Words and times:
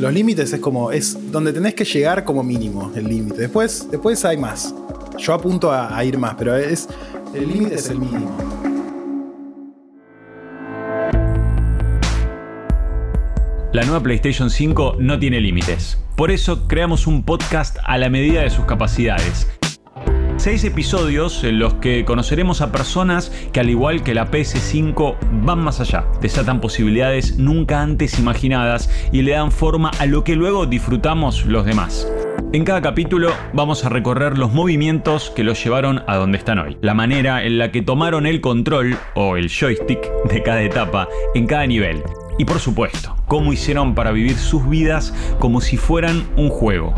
Los 0.00 0.14
límites 0.14 0.50
es 0.50 0.60
como, 0.60 0.92
es 0.92 1.30
donde 1.30 1.52
tenés 1.52 1.74
que 1.74 1.84
llegar 1.84 2.24
como 2.24 2.42
mínimo, 2.42 2.90
el 2.96 3.06
límite. 3.06 3.42
Después, 3.42 3.86
después 3.90 4.24
hay 4.24 4.38
más. 4.38 4.74
Yo 5.18 5.34
apunto 5.34 5.70
a, 5.70 6.02
ir 6.02 6.16
más, 6.16 6.36
pero 6.38 6.56
es, 6.56 6.88
el 7.34 7.46
límite 7.46 7.74
es 7.74 7.90
el 7.90 7.98
mínimo. 7.98 8.34
La 13.74 13.84
nueva 13.84 14.02
PlayStation 14.02 14.48
5 14.48 14.96
no 15.00 15.18
tiene 15.18 15.38
límites. 15.38 15.98
Por 16.16 16.30
eso 16.30 16.66
creamos 16.66 17.06
un 17.06 17.22
podcast 17.22 17.76
a 17.84 17.98
la 17.98 18.08
medida 18.08 18.40
de 18.40 18.48
sus 18.48 18.64
capacidades. 18.64 19.46
Seis 20.40 20.64
episodios 20.64 21.44
en 21.44 21.58
los 21.58 21.74
que 21.74 22.06
conoceremos 22.06 22.62
a 22.62 22.72
personas 22.72 23.30
que 23.52 23.60
al 23.60 23.68
igual 23.68 24.02
que 24.02 24.14
la 24.14 24.30
PS5 24.30 25.18
van 25.44 25.58
más 25.58 25.80
allá, 25.80 26.06
desatan 26.22 26.62
posibilidades 26.62 27.36
nunca 27.36 27.82
antes 27.82 28.18
imaginadas 28.18 28.88
y 29.12 29.20
le 29.20 29.32
dan 29.32 29.52
forma 29.52 29.90
a 29.98 30.06
lo 30.06 30.24
que 30.24 30.36
luego 30.36 30.64
disfrutamos 30.64 31.44
los 31.44 31.66
demás. 31.66 32.10
En 32.54 32.64
cada 32.64 32.80
capítulo 32.80 33.32
vamos 33.52 33.84
a 33.84 33.90
recorrer 33.90 34.38
los 34.38 34.50
movimientos 34.50 35.28
que 35.28 35.44
los 35.44 35.62
llevaron 35.62 36.04
a 36.06 36.16
donde 36.16 36.38
están 36.38 36.58
hoy, 36.58 36.78
la 36.80 36.94
manera 36.94 37.44
en 37.44 37.58
la 37.58 37.70
que 37.70 37.82
tomaron 37.82 38.24
el 38.24 38.40
control 38.40 38.96
o 39.14 39.36
el 39.36 39.50
joystick 39.50 40.10
de 40.24 40.42
cada 40.42 40.62
etapa 40.62 41.06
en 41.34 41.46
cada 41.46 41.66
nivel 41.66 42.02
y 42.38 42.46
por 42.46 42.60
supuesto, 42.60 43.14
cómo 43.26 43.52
hicieron 43.52 43.94
para 43.94 44.10
vivir 44.10 44.38
sus 44.38 44.66
vidas 44.66 45.12
como 45.38 45.60
si 45.60 45.76
fueran 45.76 46.24
un 46.38 46.48
juego. 46.48 46.94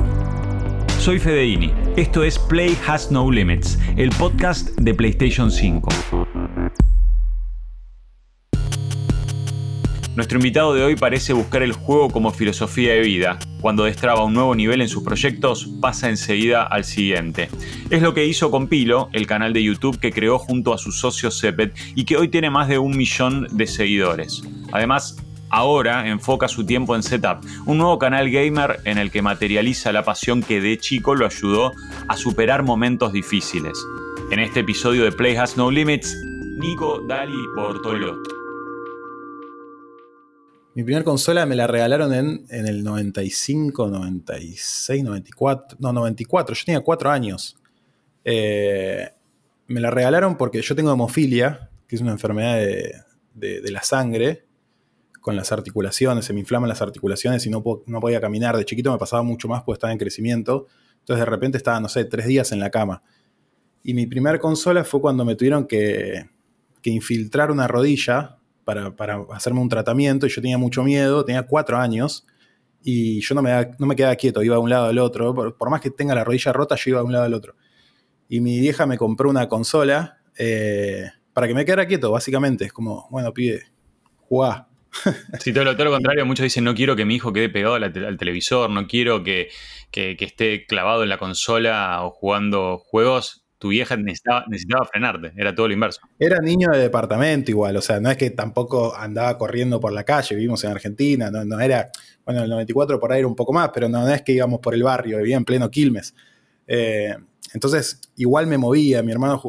Soy 1.02 1.18
Fedeini, 1.18 1.72
esto 1.96 2.22
es 2.22 2.38
Play 2.38 2.78
Has 2.86 3.10
No 3.10 3.28
Limits, 3.28 3.76
el 3.96 4.10
podcast 4.10 4.78
de 4.78 4.94
PlayStation 4.94 5.50
5. 5.50 5.88
Nuestro 10.14 10.38
invitado 10.38 10.74
de 10.74 10.84
hoy 10.84 10.94
parece 10.94 11.32
buscar 11.32 11.64
el 11.64 11.72
juego 11.72 12.08
como 12.08 12.30
filosofía 12.30 12.92
de 12.92 13.00
vida. 13.00 13.40
Cuando 13.60 13.82
destraba 13.82 14.24
un 14.24 14.32
nuevo 14.32 14.54
nivel 14.54 14.80
en 14.80 14.88
sus 14.88 15.02
proyectos, 15.02 15.68
pasa 15.80 16.08
enseguida 16.08 16.62
al 16.62 16.84
siguiente. 16.84 17.48
Es 17.90 18.00
lo 18.00 18.14
que 18.14 18.24
hizo 18.24 18.52
con 18.52 18.68
Pilo, 18.68 19.08
el 19.12 19.26
canal 19.26 19.52
de 19.52 19.64
YouTube 19.64 19.98
que 19.98 20.12
creó 20.12 20.38
junto 20.38 20.72
a 20.72 20.78
su 20.78 20.92
socio 20.92 21.32
Sepet 21.32 21.76
y 21.96 22.04
que 22.04 22.16
hoy 22.16 22.28
tiene 22.28 22.48
más 22.48 22.68
de 22.68 22.78
un 22.78 22.96
millón 22.96 23.48
de 23.50 23.66
seguidores. 23.66 24.44
Además, 24.70 25.16
ahora 25.52 26.08
enfoca 26.08 26.48
su 26.48 26.66
tiempo 26.66 26.96
en 26.96 27.02
Setup, 27.02 27.44
un 27.66 27.78
nuevo 27.78 27.98
canal 27.98 28.30
gamer 28.30 28.80
en 28.84 28.98
el 28.98 29.10
que 29.12 29.22
materializa 29.22 29.92
la 29.92 30.02
pasión 30.02 30.42
que 30.42 30.60
de 30.60 30.78
chico 30.78 31.14
lo 31.14 31.26
ayudó 31.26 31.72
a 32.08 32.16
superar 32.16 32.62
momentos 32.62 33.12
difíciles. 33.12 33.78
En 34.30 34.40
este 34.40 34.60
episodio 34.60 35.04
de 35.04 35.12
Play 35.12 35.36
Has 35.36 35.56
No 35.58 35.70
Limits, 35.70 36.16
Nico 36.56 37.02
Dali 37.06 37.36
Portolot. 37.54 38.18
Mi 40.74 40.84
primera 40.84 41.04
consola 41.04 41.44
me 41.44 41.54
la 41.54 41.66
regalaron 41.66 42.14
en, 42.14 42.46
el 42.48 42.82
95, 42.82 43.88
96, 43.88 45.04
94. 45.04 45.76
No, 45.80 45.92
94. 45.92 46.54
Yo 46.54 46.64
tenía 46.64 46.80
4 46.80 47.10
años. 47.10 47.58
Eh, 48.24 49.06
me 49.66 49.80
la 49.80 49.90
regalaron 49.90 50.38
porque 50.38 50.62
yo 50.62 50.74
tengo 50.74 50.90
hemofilia, 50.90 51.68
que 51.86 51.96
es 51.96 52.00
una 52.00 52.12
enfermedad 52.12 52.56
de 52.56 53.70
la 53.70 53.82
sangre 53.82 54.46
con 55.22 55.36
las 55.36 55.52
articulaciones, 55.52 56.26
se 56.26 56.34
me 56.34 56.40
inflaman 56.40 56.68
las 56.68 56.82
articulaciones 56.82 57.46
y 57.46 57.50
no, 57.50 57.62
no 57.86 58.00
podía 58.00 58.20
caminar. 58.20 58.56
De 58.56 58.64
chiquito 58.64 58.92
me 58.92 58.98
pasaba 58.98 59.22
mucho 59.22 59.48
más 59.48 59.62
porque 59.62 59.76
estaba 59.76 59.92
en 59.92 59.98
crecimiento. 59.98 60.66
Entonces 60.98 61.24
de 61.24 61.30
repente 61.30 61.56
estaba, 61.56 61.80
no 61.80 61.88
sé, 61.88 62.04
tres 62.04 62.26
días 62.26 62.52
en 62.52 62.60
la 62.60 62.70
cama. 62.70 63.02
Y 63.82 63.94
mi 63.94 64.06
primera 64.06 64.38
consola 64.38 64.84
fue 64.84 65.00
cuando 65.00 65.24
me 65.24 65.34
tuvieron 65.36 65.66
que, 65.66 66.28
que 66.82 66.90
infiltrar 66.90 67.50
una 67.50 67.66
rodilla 67.66 68.38
para, 68.64 68.94
para, 68.94 69.24
hacerme 69.32 69.60
un 69.60 69.68
tratamiento 69.68 70.26
y 70.26 70.28
yo 70.28 70.42
tenía 70.42 70.58
mucho 70.58 70.82
miedo, 70.82 71.24
tenía 71.24 71.44
cuatro 71.44 71.78
años 71.78 72.26
y 72.82 73.20
yo 73.20 73.34
no 73.34 73.42
me, 73.42 73.70
no 73.78 73.86
me 73.86 73.96
quedaba 73.96 74.14
quieto, 74.16 74.42
iba 74.42 74.56
de 74.56 74.60
un 74.60 74.70
lado 74.70 74.86
al 74.86 74.98
otro. 74.98 75.34
Por, 75.34 75.70
más 75.70 75.80
que 75.80 75.90
tenga 75.90 76.14
la 76.14 76.24
rodilla 76.24 76.52
rota, 76.52 76.74
yo 76.76 76.90
iba 76.90 76.98
de 76.98 77.06
un 77.06 77.12
lado 77.12 77.24
al 77.24 77.34
otro. 77.34 77.54
Y 78.28 78.40
mi 78.40 78.60
vieja 78.60 78.86
me 78.86 78.98
compró 78.98 79.30
una 79.30 79.48
consola 79.48 80.18
eh, 80.36 81.06
para 81.32 81.46
que 81.46 81.54
me 81.54 81.64
quedara 81.64 81.86
quieto, 81.86 82.10
básicamente. 82.10 82.64
Es 82.64 82.72
como, 82.72 83.06
bueno, 83.10 83.32
pide, 83.32 83.62
jugá. 84.28 84.68
Sí, 85.40 85.52
todo 85.52 85.64
lo, 85.64 85.90
contrario, 85.90 86.26
muchos 86.26 86.44
dicen 86.44 86.64
no 86.64 86.74
quiero 86.74 86.94
que 86.96 87.04
mi 87.04 87.16
hijo 87.16 87.32
quede 87.32 87.48
pegado 87.48 87.74
al, 87.74 88.18
televisor, 88.18 88.70
no 88.70 88.86
quiero 88.86 89.22
que, 89.22 89.48
que, 89.90 90.16
esté 90.20 90.66
clavado 90.66 91.02
en 91.02 91.08
la 91.08 91.18
consola 91.18 92.04
o 92.04 92.10
jugando 92.10 92.78
juegos. 92.78 93.40
Tu 93.58 93.68
vieja 93.68 93.96
necesitaba, 93.96 94.44
frenarte, 94.90 95.32
era 95.36 95.54
todo 95.54 95.68
lo 95.68 95.74
inverso. 95.74 96.00
Era 96.18 96.40
niño 96.40 96.70
de 96.72 96.80
departamento 96.80 97.52
igual, 97.52 97.76
o 97.76 97.80
sea, 97.80 98.00
no 98.00 98.10
es 98.10 98.16
que 98.16 98.30
tampoco 98.30 98.92
andaba 98.96 99.38
corriendo 99.38 99.78
por 99.78 99.92
la 99.92 100.02
calle, 100.02 100.34
vivimos 100.34 100.64
en 100.64 100.72
Argentina, 100.72 101.30
no, 101.30 101.60
era, 101.60 101.88
bueno, 102.24 102.40
en 102.40 102.44
el 102.44 102.50
94 102.50 102.98
por 102.98 103.12
ahí 103.12 103.20
era 103.20 103.28
un 103.28 103.36
poco 103.36 103.52
más, 103.52 103.70
pero 103.72 103.88
no, 103.88 104.08
es 104.08 104.22
que 104.22 104.32
íbamos 104.32 104.58
por 104.58 104.74
el 104.74 104.82
barrio, 104.82 105.18
vivía 105.18 105.36
en 105.36 105.44
pleno 105.44 105.70
Quilmes. 105.70 106.12
Eh, 106.66 107.14
entonces, 107.54 108.00
igual 108.16 108.48
me 108.48 108.58
movía, 108.58 109.00
mi 109.04 109.12
hermano 109.12 109.40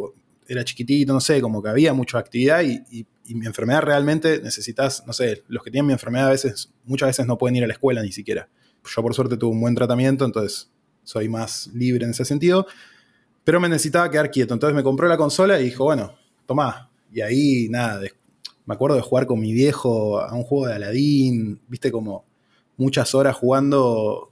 era 0.47 0.63
chiquitito, 0.63 1.11
no 1.11 1.19
sé, 1.19 1.41
como 1.41 1.63
que 1.63 1.69
había 1.69 1.91
mucha 1.93 2.19
actividad 2.19 2.61
y 2.61 3.07
y 3.25 3.35
mi 3.35 3.45
enfermedad 3.45 3.81
realmente 3.81 4.41
necesitas, 4.41 5.05
no 5.07 5.13
sé, 5.13 5.43
los 5.47 5.63
que 5.63 5.71
tienen 5.71 5.87
mi 5.87 5.93
enfermedad 5.93 6.27
a 6.27 6.31
veces, 6.31 6.73
muchas 6.83 7.07
veces 7.07 7.25
no 7.25 7.37
pueden 7.37 7.55
ir 7.55 7.63
a 7.63 7.67
la 7.67 7.73
escuela 7.73 8.01
ni 8.01 8.11
siquiera. 8.11 8.49
Yo 8.83 9.01
por 9.01 9.13
suerte 9.13 9.37
tuve 9.37 9.51
un 9.51 9.61
buen 9.61 9.75
tratamiento, 9.75 10.25
entonces 10.25 10.69
soy 11.03 11.29
más 11.29 11.67
libre 11.73 12.05
en 12.05 12.11
ese 12.11 12.25
sentido, 12.25 12.67
pero 13.43 13.59
me 13.59 13.69
necesitaba 13.69 14.09
quedar 14.09 14.31
quieto. 14.31 14.53
Entonces 14.53 14.75
me 14.75 14.83
compró 14.83 15.07
la 15.07 15.17
consola 15.17 15.59
y 15.59 15.65
dijo, 15.65 15.85
bueno, 15.85 16.13
tomá. 16.45 16.89
Y 17.11 17.21
ahí, 17.21 17.67
nada, 17.69 18.01
me 18.65 18.73
acuerdo 18.73 18.95
de 18.95 19.01
jugar 19.01 19.25
con 19.25 19.39
mi 19.39 19.53
viejo 19.53 20.19
a 20.19 20.33
un 20.33 20.43
juego 20.43 20.67
de 20.67 20.73
Aladdin, 20.73 21.61
viste 21.67 21.91
como 21.91 22.25
muchas 22.77 23.13
horas 23.13 23.35
jugando, 23.35 24.31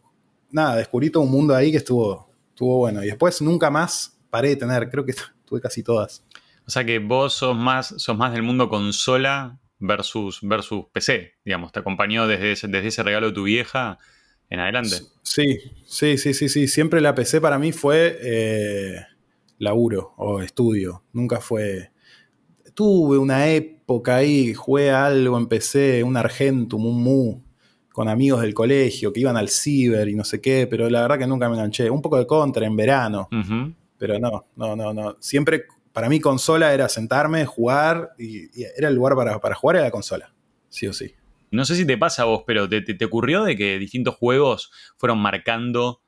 nada, 0.50 0.78
descubrí 0.78 1.10
todo 1.10 1.24
un 1.24 1.32
mundo 1.32 1.56
ahí 1.56 1.72
que 1.72 1.78
estuvo, 1.78 2.30
estuvo 2.50 2.78
bueno. 2.78 3.04
Y 3.04 3.08
después 3.08 3.42
nunca 3.42 3.70
más 3.70 4.18
paré 4.30 4.50
de 4.50 4.56
tener, 4.58 4.90
creo 4.90 5.06
que 5.06 5.14
tuve 5.46 5.62
casi 5.62 5.84
todas. 5.84 6.24
O 6.66 6.70
sea 6.70 6.86
que 6.86 7.00
vos 7.00 7.34
sos 7.34 7.56
más, 7.58 7.94
sos 7.98 8.18
más 8.18 8.34
del 8.34 8.44
mundo 8.44 8.70
consola 8.70 9.60
versus, 9.80 10.40
versus 10.42 10.86
PC, 10.94 11.34
digamos, 11.44 11.72
te 11.72 11.80
acompañó 11.80 12.28
desde 12.28 12.54
ese, 12.54 12.68
desde 12.68 12.88
ese 12.88 13.04
regalo 13.04 13.28
de 13.28 13.34
tu 13.34 13.44
vieja 13.44 13.98
en 14.50 14.60
adelante. 14.60 14.98
Sí, 15.24 15.60
sí, 15.86 16.18
sí, 16.18 16.34
sí, 16.34 16.50
sí. 16.50 16.68
Siempre 16.68 17.02
la 17.02 17.16
PC 17.16 17.42
para 17.42 17.58
mí 17.58 17.72
fue 17.72 18.18
eh, 18.22 18.96
laburo 19.58 20.14
o 20.18 20.42
estudio. 20.42 21.04
Nunca 21.14 21.40
fue. 21.40 21.92
Tuve 22.74 23.18
una 23.18 23.48
época 23.48 24.18
ahí, 24.18 24.54
jugué 24.54 24.92
algo 24.92 25.38
en 25.38 25.48
PC, 25.48 26.04
un 26.04 26.16
Argentum, 26.18 26.86
un 26.86 27.02
Mu, 27.04 27.42
con 27.92 28.08
amigos 28.08 28.42
del 28.42 28.54
colegio 28.54 29.12
que 29.12 29.22
iban 29.22 29.38
al 29.38 29.50
ciber 29.50 30.08
y 30.08 30.16
no 30.16 30.24
sé 30.24 30.40
qué, 30.42 30.68
pero 30.68 30.90
la 30.90 31.02
verdad 31.02 31.20
que 31.20 31.28
nunca 31.28 31.50
me 31.50 31.56
enganché. 31.56 31.90
Un 31.90 32.02
poco 32.02 32.18
de 32.18 32.28
contra 32.28 32.66
en 32.66 32.76
verano, 32.76 33.28
uh 33.32 33.36
-huh. 33.36 33.76
pero 33.98 34.20
no, 34.20 34.48
no, 34.56 34.76
no, 34.76 34.94
no. 34.94 35.18
Siempre 35.20 35.66
para 35.94 36.10
mí 36.10 36.20
consola 36.20 36.74
era 36.74 36.90
sentarme, 36.90 37.46
jugar, 37.46 38.12
y, 38.18 38.46
y 38.60 38.66
era 38.78 38.90
el 38.90 38.96
lugar 38.96 39.16
para, 39.16 39.40
para, 39.40 39.56
jugar, 39.56 39.78
era 39.78 39.86
la 39.86 39.92
consola, 39.92 40.34
sí 40.70 40.88
o 40.88 40.94
sí. 40.94 41.16
No 41.52 41.66
sé 41.66 41.76
si 41.76 41.86
te 41.86 41.98
pasa 41.98 42.24
a 42.24 42.26
vos, 42.26 42.44
pero 42.48 42.70
¿te, 42.70 42.82
te, 42.82 42.94
te 42.94 43.06
ocurrió 43.06 43.44
de 43.44 43.58
que 43.58 43.78
distintos 43.78 44.16
juegos 44.16 44.72
fueron 44.98 45.20
marcando 45.20 46.02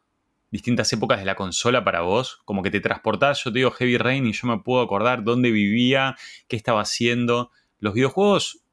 distintas 0.51 0.91
épocas 0.93 1.19
de 1.19 1.25
la 1.25 1.35
consola 1.35 1.83
para 1.83 2.01
vos? 2.01 2.41
Como 2.45 2.63
que 2.63 2.71
te 2.71 2.79
transportás, 2.79 3.43
yo 3.43 3.51
te 3.51 3.59
digo 3.59 3.71
Heavy 3.71 3.97
Rain 3.97 4.25
y 4.25 4.31
yo 4.31 4.47
me 4.47 4.59
puedo 4.59 4.81
acordar 4.81 5.23
dónde 5.23 5.51
vivía, 5.51 6.15
qué 6.47 6.55
estaba 6.55 6.81
haciendo. 6.81 7.51
¿Los 7.79 7.93
videojuegos 7.93 8.63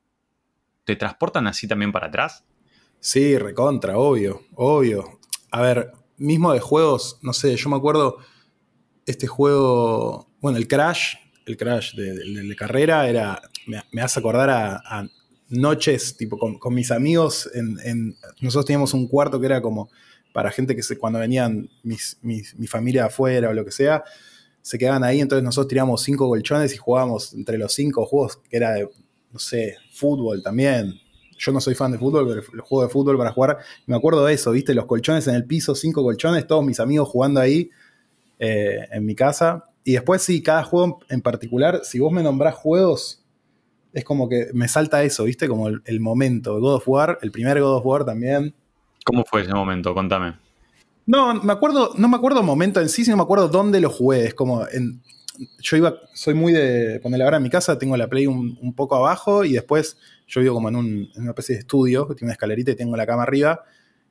te 0.84 0.94
transportan 0.94 1.48
así 1.48 1.66
también 1.66 1.90
para 1.90 2.06
atrás? 2.06 2.44
Sí, 3.00 3.36
recontra, 3.36 3.98
obvio, 3.98 4.42
obvio. 4.54 5.18
A 5.50 5.62
ver, 5.62 5.90
mismo 6.18 6.52
de 6.52 6.60
juegos, 6.60 7.18
no 7.22 7.32
sé, 7.32 7.56
yo 7.56 7.68
me 7.70 7.76
acuerdo 7.76 8.18
este 9.06 9.26
juego, 9.26 10.29
bueno, 10.40 10.58
el 10.58 10.68
Crash, 10.68 11.14
el 11.46 11.56
Crash 11.56 11.94
de, 11.94 12.14
de, 12.14 12.56
carrera 12.56 13.08
era, 13.08 13.40
me, 13.66 14.02
hace 14.02 14.20
acordar 14.20 14.50
a, 14.50 15.08
noches, 15.48 16.16
tipo, 16.16 16.38
con, 16.38 16.58
con 16.58 16.74
mis 16.74 16.92
amigos, 16.92 17.50
en, 17.54 17.76
en, 17.82 18.16
nosotros 18.40 18.66
teníamos 18.66 18.94
un 18.94 19.08
cuarto 19.08 19.40
que 19.40 19.46
era 19.46 19.60
como 19.60 19.90
para 20.32 20.52
gente 20.52 20.76
que 20.76 20.82
se, 20.82 20.96
cuando 20.96 21.18
venían 21.18 21.68
mis, 21.82 22.18
mis, 22.22 22.56
mi 22.56 22.68
familia 22.68 23.06
afuera 23.06 23.48
o 23.50 23.52
lo 23.52 23.64
que 23.64 23.72
sea, 23.72 24.04
se 24.62 24.78
quedaban 24.78 25.04
ahí, 25.04 25.20
entonces 25.20 25.42
nosotros 25.42 25.68
tirábamos 25.68 26.02
cinco 26.02 26.28
colchones 26.28 26.72
y 26.74 26.76
jugábamos 26.76 27.32
entre 27.34 27.58
los 27.58 27.72
cinco 27.72 28.04
juegos, 28.06 28.36
que 28.48 28.56
era 28.56 28.72
de, 28.72 28.88
no 29.32 29.38
sé, 29.38 29.76
fútbol 29.92 30.42
también. 30.42 30.94
Yo 31.38 31.52
no 31.52 31.60
soy 31.60 31.74
fan 31.74 31.92
de 31.92 31.98
fútbol, 31.98 32.26
pero 32.28 32.40
el 32.40 32.60
juego 32.60 32.84
de 32.84 32.90
fútbol 32.90 33.16
para 33.16 33.32
jugar, 33.32 33.58
me 33.86 33.96
acuerdo 33.96 34.24
de 34.26 34.34
eso, 34.34 34.50
¿viste? 34.50 34.74
Los 34.74 34.84
colchones 34.84 35.26
en 35.26 35.34
el 35.34 35.46
piso, 35.46 35.74
cinco 35.74 36.02
colchones, 36.02 36.46
todos 36.46 36.64
mis 36.64 36.80
amigos 36.80 37.08
jugando 37.08 37.40
ahí 37.40 37.70
eh, 38.38 38.86
en 38.92 39.06
mi 39.06 39.14
casa. 39.14 39.69
Y 39.90 39.94
después 39.94 40.22
sí, 40.22 40.40
cada 40.40 40.62
juego 40.62 41.00
en 41.08 41.20
particular, 41.20 41.80
si 41.82 41.98
vos 41.98 42.12
me 42.12 42.22
nombrás 42.22 42.54
juegos, 42.54 43.24
es 43.92 44.04
como 44.04 44.28
que 44.28 44.46
me 44.54 44.68
salta 44.68 45.02
eso, 45.02 45.24
¿viste? 45.24 45.48
Como 45.48 45.66
el, 45.66 45.82
el, 45.84 45.98
momento. 45.98 46.60
God 46.60 46.76
of 46.76 46.86
War, 46.86 47.18
el 47.22 47.32
primer 47.32 47.60
God 47.60 47.78
of 47.78 47.84
War 47.84 48.04
también. 48.04 48.54
¿Cómo 49.04 49.24
fue 49.24 49.42
ese 49.42 49.52
momento? 49.52 49.92
Contame. 49.92 50.36
No, 51.06 51.34
me 51.34 51.52
acuerdo, 51.52 51.90
no 51.96 52.08
me 52.08 52.16
acuerdo 52.16 52.44
momento 52.44 52.80
en 52.80 52.88
sí, 52.88 53.04
sino 53.04 53.16
me 53.16 53.24
acuerdo 53.24 53.48
dónde 53.48 53.80
lo 53.80 53.90
jugué. 53.90 54.26
Es 54.26 54.34
como, 54.34 54.64
en, 54.68 55.02
yo 55.60 55.76
iba, 55.76 55.96
soy 56.14 56.34
muy 56.34 56.52
de 56.52 57.00
ponerla 57.00 57.24
ahora 57.24 57.38
en 57.38 57.42
mi 57.42 57.50
casa, 57.50 57.76
tengo 57.76 57.96
la 57.96 58.06
Play 58.06 58.28
un, 58.28 58.56
un, 58.62 58.72
poco 58.74 58.94
abajo 58.94 59.42
y 59.42 59.54
después 59.54 59.96
yo 60.28 60.40
vivo 60.40 60.54
como 60.54 60.68
en, 60.68 60.76
un, 60.76 60.86
en 61.16 61.22
una 61.22 61.30
especie 61.30 61.56
de 61.56 61.62
estudio, 61.62 62.06
que 62.06 62.14
tiene 62.14 62.28
una 62.28 62.34
escalerita 62.34 62.70
y 62.70 62.76
tengo 62.76 62.96
la 62.96 63.06
cama 63.06 63.24
arriba. 63.24 63.64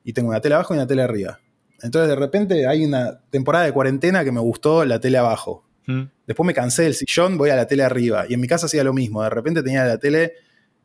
y 0.04 0.12
tengo 0.12 0.28
una 0.28 0.42
tele 0.42 0.56
abajo 0.56 0.74
y 0.74 0.78
una 0.78 0.88
tele 0.88 1.04
arriba. 1.04 1.40
Entonces 1.82 2.10
de 2.10 2.18
repente 2.18 2.68
hay 2.68 2.84
una 2.84 3.22
temporada 3.30 3.64
de 3.64 3.72
cuarentena 3.72 4.26
que 4.26 4.34
me 4.34 4.42
gustó 4.42 4.84
la 4.84 5.00
tele 5.00 5.18
abajo. 5.18 5.69
Después 6.28 6.46
me 6.46 6.54
cansé 6.54 6.84
del 6.84 6.94
sillón, 6.94 7.38
voy 7.38 7.50
a 7.50 7.56
la 7.56 7.66
tele 7.66 7.84
arriba. 7.84 8.26
Y 8.30 8.34
en 8.36 8.40
mi 8.40 8.48
casa 8.48 8.68
hacía 8.68 8.84
lo 8.84 8.94
mismo. 8.94 9.24
De 9.24 9.30
repente 9.30 9.64
tenía 9.64 9.86
la 9.86 9.98
tele 9.98 10.34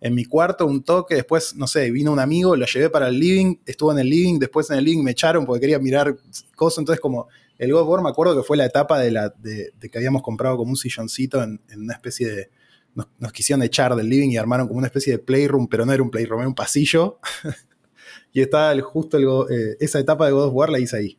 en 0.01 0.15
mi 0.15 0.25
cuarto, 0.25 0.67
un 0.67 0.83
toque. 0.83 1.15
Después, 1.17 1.55
no 1.57 1.67
sé, 1.67 1.91
vino 1.91 2.13
un 2.13 2.19
amigo, 2.19 2.57
lo 2.57 2.67
llevé 2.67 2.89
para 2.91 3.09
el 3.09 3.19
living, 3.19 3.57
estuvo 3.67 3.93
en 3.93 3.99
el 3.99 4.09
living. 4.09 4.39
Después 4.39 4.71
en 4.71 4.79
el 4.79 4.85
living 4.85 5.03
me 5.03 5.11
echaron 5.11 5.45
porque 5.45 5.61
quería 5.61 5.79
mirar 5.79 6.17
cosas. 6.57 6.79
Entonces, 6.79 7.01
como 7.01 7.29
el 7.59 7.73
God 7.73 7.83
of 7.83 7.89
War, 7.89 8.03
me 8.03 8.09
acuerdo 8.09 8.37
que 8.37 8.43
fue 8.43 8.57
la 8.57 8.65
etapa 8.65 8.99
de, 8.99 9.11
la, 9.11 9.29
de, 9.29 9.73
que 9.91 9.99
habíamos 9.99 10.23
comprado 10.23 10.57
como 10.57 10.71
un 10.71 10.77
silloncito 10.77 11.43
en, 11.43 11.61
una 11.77 11.95
especie 11.95 12.29
de. 12.29 12.51
Nos, 12.95 13.33
quisieron 13.33 13.63
echar 13.63 13.95
del 13.97 14.09
living 14.09 14.31
y 14.31 14.37
armaron 14.37 14.69
como 14.69 14.79
una 14.79 14.87
especie 14.87 15.15
de 15.15 15.19
playroom, 15.19 15.67
pero 15.69 15.85
no 15.85 15.93
era 15.93 16.03
un 16.03 16.11
playroom, 16.11 16.41
era 16.41 16.49
un 16.49 16.55
pasillo. 16.55 17.19
y 18.33 18.41
estaba 18.41 18.73
el, 18.73 18.83
justo 18.83 19.19
eh, 19.51 19.77
esa 19.81 19.99
etapa 19.99 20.27
de 20.27 20.33
God 20.33 20.47
of 20.47 20.55
War 20.55 20.71
la 20.71 20.79
hice 20.79 20.97
ahí. 20.97 21.19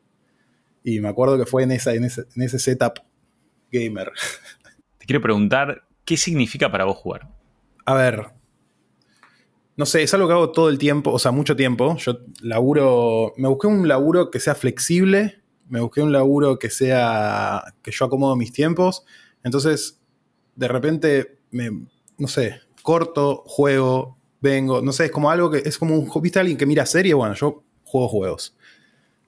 Y 0.84 1.02
me 1.02 1.10
acuerdo 1.10 1.38
que 1.38 1.46
fue 1.46 1.64
en, 1.64 1.72
esa, 1.72 1.94
en, 1.94 2.06
ese, 2.06 2.26
en 2.36 2.42
ese 2.44 2.60
setup 2.60 3.00
gamer. 3.80 4.12
Te 4.98 5.06
quiero 5.06 5.22
preguntar, 5.22 5.83
¿qué 6.04 6.18
significa 6.18 6.72
para 6.72 6.86
vos 6.86 6.98
jugar? 6.98 7.30
A 7.86 7.94
ver, 7.94 8.25
no 9.77 9.86
sé, 9.86 10.04
es 10.04 10.13
algo 10.13 10.27
que 10.27 10.33
hago 10.33 10.51
todo 10.51 10.69
el 10.69 10.77
tiempo, 10.77 11.12
o 11.12 11.19
sea, 11.19 11.31
mucho 11.31 11.56
tiempo. 11.56 11.98
Yo 11.98 12.19
laburo, 12.42 13.33
me 13.38 13.48
busqué 13.48 13.68
un 13.68 13.88
laburo 13.88 14.31
que 14.31 14.39
sea 14.39 14.56
flexible, 14.56 15.42
me 15.68 15.81
busqué 15.81 16.01
un 16.01 16.12
laburo 16.12 16.60
que 16.60 16.69
sea, 16.69 17.74
que 17.81 17.92
yo 17.92 18.06
acomodo 18.06 18.36
mis 18.36 18.54
tiempos. 18.54 19.06
Entonces, 19.44 20.00
de 20.56 20.68
repente, 20.68 21.39
me, 21.51 21.69
no 22.18 22.27
sé, 22.27 22.62
corto, 22.81 23.44
juego, 23.45 24.18
vengo, 24.39 24.81
no 24.81 24.94
sé, 24.94 25.06
es 25.06 25.12
como 25.12 25.30
algo 25.30 25.51
que 25.51 25.57
es 25.66 25.77
como 25.77 25.98
un, 25.98 26.10
¿viste 26.22 26.39
alguien 26.39 26.57
que 26.57 26.66
mira 26.66 26.86
serie? 26.86 27.13
Bueno, 27.13 27.33
yo 27.36 27.63
juego 27.83 28.07
juegos. 28.07 28.56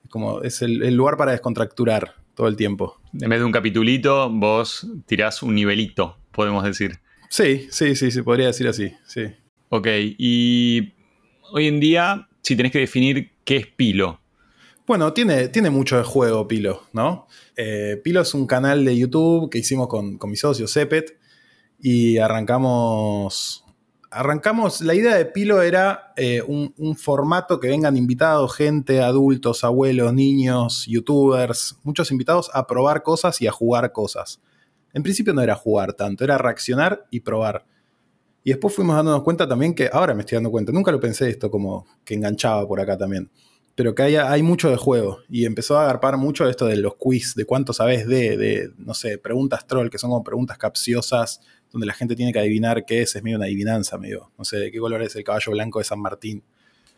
Es 0.04 0.10
como, 0.10 0.42
es 0.42 0.62
el, 0.62 0.96
lugar 0.96 1.18
para 1.18 1.34
descontracturar 1.34 2.16
todo 2.38 2.48
el 2.48 2.56
tiempo. 2.56 3.02
En 3.20 3.30
vez 3.30 3.40
de 3.40 3.46
un 3.46 3.52
capitulito, 3.52 4.30
vos 4.30 4.86
tirás 5.08 5.42
un 5.42 5.56
nivelito, 5.56 6.20
podemos 6.32 6.64
decir. 6.64 7.00
Sí, 7.32 7.68
sí, 7.72 7.96
sí, 7.96 8.12
se 8.12 8.22
podría 8.22 8.46
decir 8.46 8.68
así, 8.68 8.94
sí. 9.08 9.24
Ok, 9.70 9.88
y 10.20 10.94
hoy 11.52 11.68
en 11.68 11.80
día, 11.80 12.30
si 12.44 12.56
tenés 12.56 12.72
que 12.72 12.78
definir 12.78 13.32
qué 13.44 13.58
es 13.58 13.66
Pilo. 13.66 14.22
Bueno, 14.86 15.14
tiene, 15.14 15.48
tiene 15.48 15.72
mucho 15.72 15.98
de 15.98 16.04
juego 16.04 16.48
Pilo, 16.48 16.84
¿no? 16.94 17.28
Eh, 17.56 18.00
Pilo 18.04 18.22
es 18.22 18.36
un 18.36 18.46
canal 18.46 18.86
de 18.86 18.96
YouTube 18.96 19.50
que 19.50 19.58
hicimos 19.58 19.88
con, 19.88 20.20
con 20.20 20.30
mi 20.30 20.38
socio 20.38 20.68
Cepet 20.68 21.18
y 21.82 22.20
arrancamos 22.20 23.66
arrancamos, 24.10 24.82
la 24.82 24.94
idea 24.94 25.16
de 25.16 25.26
Pilo 25.26 25.62
era 25.62 26.14
eh, 26.16 26.42
un, 26.42 26.96
formato 26.96 27.60
que 27.60 27.68
vengan 27.68 27.98
invitados, 27.98 28.56
gente, 28.56 29.02
adultos, 29.02 29.64
abuelos, 29.64 30.14
niños, 30.14 30.86
youtubers, 30.88 31.78
muchos 31.84 32.12
invitados 32.12 32.50
a 32.54 32.68
probar 32.68 33.04
cosas 33.04 33.42
y 33.42 33.48
a 33.48 33.52
jugar 33.52 33.92
cosas. 33.92 34.42
En 34.94 35.04
principio 35.04 35.34
no 35.34 35.42
era 35.42 35.56
jugar 35.56 35.94
tanto, 35.94 36.24
era 36.24 36.38
reaccionar 36.38 37.06
y 37.12 37.20
probar. 37.20 37.66
Y 38.44 38.52
después 38.52 38.74
fuimos 38.74 38.96
dándonos 38.96 39.24
cuenta 39.24 39.48
también 39.48 39.76
que, 39.76 39.90
ahora 39.92 40.14
me 40.14 40.22
estoy 40.22 40.38
dando 40.38 40.52
cuenta, 40.52 40.72
nunca 40.72 40.92
lo 40.92 41.00
pensé 41.00 41.30
esto 41.30 41.52
como 41.52 41.86
que 42.06 42.14
enganchaba 42.14 42.66
por 42.68 42.80
acá 42.80 42.98
también, 42.98 43.30
pero 43.78 43.94
que 43.94 44.02
hay, 44.02 44.16
hay 44.16 44.42
mucho 44.42 44.72
de 44.72 44.76
juego 44.76 45.20
y 45.30 45.46
empezó 45.46 45.78
a 45.78 45.84
agarpar 45.84 46.18
mucho 46.18 46.50
esto 46.50 46.66
de 46.66 46.78
los 46.78 46.96
quiz, 46.96 47.36
de 47.36 47.46
cuánto 47.46 47.74
sabes 47.74 48.08
de, 48.08 48.36
de, 48.36 48.72
no 48.80 48.96
sé, 48.96 49.20
preguntas 49.20 49.68
troll, 49.68 49.90
que 49.90 50.00
son 50.00 50.10
como 50.10 50.24
preguntas 50.24 50.58
capciosas 50.58 51.42
donde 51.72 51.86
la 51.86 51.94
gente 51.94 52.16
tiene 52.16 52.34
que 52.34 52.40
adivinar 52.40 52.86
qué 52.86 53.04
es, 53.04 53.16
es 53.16 53.22
medio 53.22 53.38
una 53.38 53.46
adivinanza, 53.46 54.00
medio, 54.00 54.32
no 54.36 54.46
sé, 54.46 54.58
de 54.58 54.72
qué 54.72 54.80
color 54.80 55.04
es 55.04 55.16
el 55.16 55.24
caballo 55.24 55.52
blanco 55.52 55.78
de 55.78 55.86
San 55.86 56.00
Martín. 56.00 56.44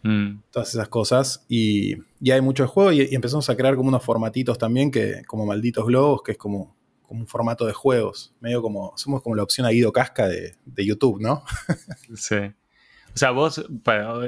Mm. 0.03 0.39
Todas 0.51 0.69
esas 0.69 0.87
cosas. 0.87 1.45
Y, 1.49 1.97
y 2.21 2.31
hay 2.31 2.39
mucho 2.39 2.65
juego 2.65 2.93
y, 2.93 3.13
empezamos 3.13 3.49
a 3.49 3.57
crear 3.57 3.75
como 3.75 3.89
unos 3.89 4.03
formatitos 4.03 4.57
también, 4.57 4.89
que, 4.89 5.23
como 5.27 5.45
malditos 5.45 5.85
globos, 5.85 6.21
que 6.23 6.31
es 6.31 6.37
como, 6.37 6.77
como 7.01 7.19
un 7.19 7.27
formato 7.27 7.65
de 7.65 7.73
juegos. 7.73 8.33
Medio 8.39 8.61
como, 8.61 8.93
somos 8.95 9.21
como 9.21 9.35
la 9.35 9.43
opción 9.43 9.67
a 9.67 9.71
Guido 9.71 9.91
Casca 9.91 10.29
de, 10.29 10.55
YouTube, 10.77 11.19
¿no? 11.19 11.43
sí. 12.15 12.37
O 13.13 13.17
sea, 13.19 13.31
vos, 13.31 13.65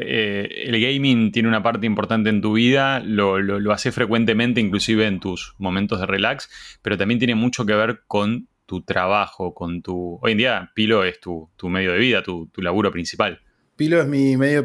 eh, 0.01 0.49
el 0.65 0.81
gaming 0.81 1.31
tiene 1.31 1.47
una 1.47 1.63
parte 1.63 1.85
importante 1.85 2.29
en 2.29 2.41
tu 2.41 2.53
vida, 2.53 2.99
lo, 2.99 3.39
lo, 3.39 3.59
lo 3.59 3.71
haces 3.71 3.93
frecuentemente, 3.93 4.59
inclusive 4.59 5.07
en 5.07 5.19
tus 5.19 5.53
momentos 5.57 5.99
de 5.99 6.05
relax, 6.05 6.49
pero 6.81 6.97
también 6.97 7.19
tiene 7.19 7.35
mucho 7.35 7.65
que 7.65 7.73
ver 7.73 8.01
con 8.07 8.47
tu 8.71 8.83
trabajo, 8.83 9.53
con 9.53 9.81
tu... 9.81 10.17
Hoy 10.21 10.31
en 10.31 10.37
día 10.37 10.71
Pilo 10.73 11.03
es 11.03 11.19
tu, 11.19 11.49
medio 11.63 11.91
de 11.91 11.99
vida, 11.99 12.23
tu, 12.23 12.49
laburo 12.55 12.89
principal. 12.89 13.41
Pilo 13.75 14.01
es 14.01 14.07
mi 14.07 14.37
medio 14.37 14.63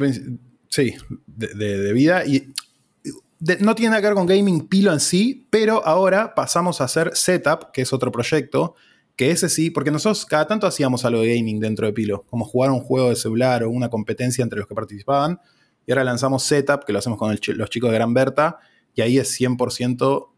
sí, 0.68 0.94
de, 1.26 1.92
vida 1.92 2.24
y 2.24 2.52
no 3.58 3.74
tiene 3.74 3.90
nada 3.90 4.00
que 4.00 4.06
ver 4.06 4.14
con 4.14 4.26
gaming 4.26 4.68
Pilo 4.68 4.92
en 4.92 5.00
sí, 5.00 5.48
pero 5.50 5.84
ahora 5.84 6.36
pasamos 6.36 6.80
a 6.80 6.84
hacer 6.84 7.10
Setup, 7.14 7.72
que 7.72 7.82
es 7.82 7.92
otro 7.92 8.12
proyecto, 8.12 8.76
que 9.16 9.30
ese 9.30 9.48
sí, 9.48 9.70
porque 9.70 9.90
nosotros 9.90 10.26
cada 10.26 10.46
tanto 10.46 10.66
hacíamos 10.66 11.04
algo 11.04 11.22
de 11.22 11.36
gaming 11.36 11.58
dentro 11.58 11.86
de 11.86 11.92
Pilo, 11.92 12.24
como 12.28 12.44
jugar 12.44 12.70
un 12.70 12.80
juego 12.80 13.08
de 13.08 13.16
celular 13.16 13.64
o 13.64 13.70
una 13.70 13.88
competencia 13.88 14.42
entre 14.42 14.58
los 14.58 14.68
que 14.68 14.74
participaban, 14.74 15.40
y 15.86 15.92
ahora 15.92 16.04
lanzamos 16.04 16.42
Setup, 16.42 16.84
que 16.84 16.92
lo 16.92 16.98
hacemos 16.98 17.18
con 17.18 17.30
los 17.30 17.70
chicos 17.70 17.90
de 17.90 17.96
Gran 17.96 18.12
Berta, 18.12 18.58
y 18.94 19.00
ahí 19.00 19.18
es 19.18 19.40
100% 19.40 20.28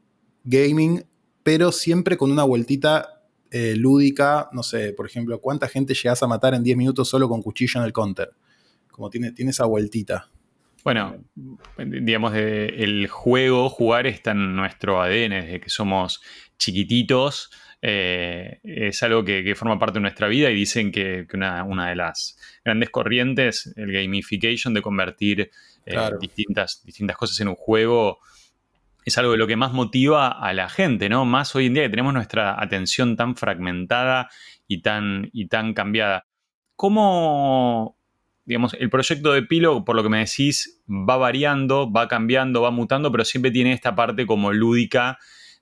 gaming, 0.45 1.05
pero 1.43 1.73
siempre 1.73 2.17
con 2.17 2.31
una 2.31 2.45
vueltita 2.45 3.25
eh, 3.51 3.75
lúdica, 3.77 4.49
no 4.53 4.63
sé, 4.63 4.93
por 4.93 5.07
ejemplo, 5.07 5.41
¿cuánta 5.41 5.69
gente 5.69 5.95
llegas 5.95 6.23
a 6.23 6.27
matar 6.27 6.55
en 6.55 6.63
10 6.63 6.77
minutos 6.77 7.09
solo 7.09 7.29
con 7.29 7.43
cuchillo 7.43 7.81
en 7.81 7.87
el 7.87 7.93
counter? 7.93 8.31
Como 8.91 9.11
tiene, 9.11 9.33
tiene 9.33 9.51
esa 9.51 9.65
vueltita. 9.65 10.31
Bueno, 10.85 11.17
digamos, 11.77 12.33
el 12.35 13.09
juego, 13.09 13.69
jugar 13.69 14.07
está 14.07 14.31
en 14.31 14.55
nuestro 14.55 15.03
ADN 15.03 15.31
desde 15.31 15.61
que 15.61 15.71
somos 15.71 16.21
chiquititos. 16.59 17.51
Eh, 17.81 18.59
es 18.65 19.03
algo 19.05 19.25
que, 19.25 19.55
forma 19.55 19.79
parte 19.79 19.95
de 19.95 20.01
nuestra 20.01 20.27
vida 20.27 20.51
y 20.51 20.55
dicen 20.55 20.91
que, 20.91 21.27
una, 21.33 21.89
de 21.89 21.97
las 21.97 22.39
grandes 22.65 22.91
corrientes, 22.91 23.73
el 23.77 23.93
gamification, 23.93 24.75
de 24.75 24.83
convertir 24.83 25.51
eh, 25.87 25.97
distintas, 26.21 26.83
distintas 26.85 27.17
cosas 27.17 27.41
en 27.41 27.49
un 27.49 27.55
juego, 27.55 28.19
es 29.05 29.17
algo 29.17 29.33
de 29.33 29.39
lo 29.39 29.47
que 29.47 29.57
más 29.57 29.73
motiva 29.73 30.29
a 30.29 30.53
la 30.53 30.69
gente, 30.69 31.09
¿no? 31.09 31.25
Más 31.25 31.55
hoy 31.55 31.67
en 31.67 31.75
día 31.75 31.83
que 31.85 31.91
tenemos 31.91 32.13
nuestra 32.13 32.61
atención 32.61 33.17
tan 33.17 33.37
fragmentada 33.37 34.29
y 34.67 34.83
tan, 34.83 35.31
y 35.33 35.47
tan 35.47 35.73
cambiada. 35.73 36.27
¿Cómo, 36.77 37.97
digamos, 38.45 38.75
el 38.79 38.91
proyecto 38.91 39.33
de 39.33 39.43
Pilo, 39.43 39.85
por 39.85 39.97
lo 39.97 40.03
que 40.03 40.09
me 40.09 40.19
decís, 40.19 40.83
va 40.89 41.17
variando, 41.17 41.91
va 41.91 42.07
cambiando, 42.09 42.61
va 42.61 42.71
mutando, 42.71 43.11
pero 43.11 43.25
siempre 43.25 43.51
tiene 43.51 43.73
esta 43.73 43.95
parte 43.95 44.27
como 44.27 44.53
lúdica 44.53 45.19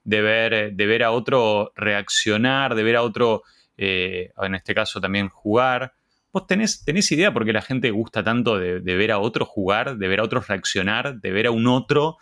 de 0.07 0.21
ver, 0.21 0.73
de 0.73 0.85
ver 0.85 1.03
a 1.03 1.11
otro 1.11 1.73
reaccionar, 1.75 2.75
de 2.75 2.83
ver 2.83 2.95
a 2.95 3.01
otro, 3.01 3.43
eh, 3.75 4.31
en 4.41 4.55
este 4.55 4.73
caso 4.73 5.01
también 5.01 5.27
jugar. 5.27 5.91
¿Vos 6.31 6.47
tenés, 6.47 6.85
tenés 6.85 7.11
idea 7.11 7.33
por 7.33 7.43
qué 7.43 7.51
la 7.51 7.61
gente 7.61 7.91
gusta 7.91 8.23
tanto 8.23 8.57
de, 8.57 8.79
de 8.79 8.95
ver 8.95 9.11
a 9.11 9.19
otro 9.19 9.45
jugar, 9.45 9.97
de 9.97 10.07
ver 10.07 10.21
a 10.21 10.23
otros 10.23 10.47
reaccionar, 10.47 11.19
de 11.19 11.31
ver 11.31 11.47
a 11.47 11.51
un 11.51 11.67
otro 11.67 12.15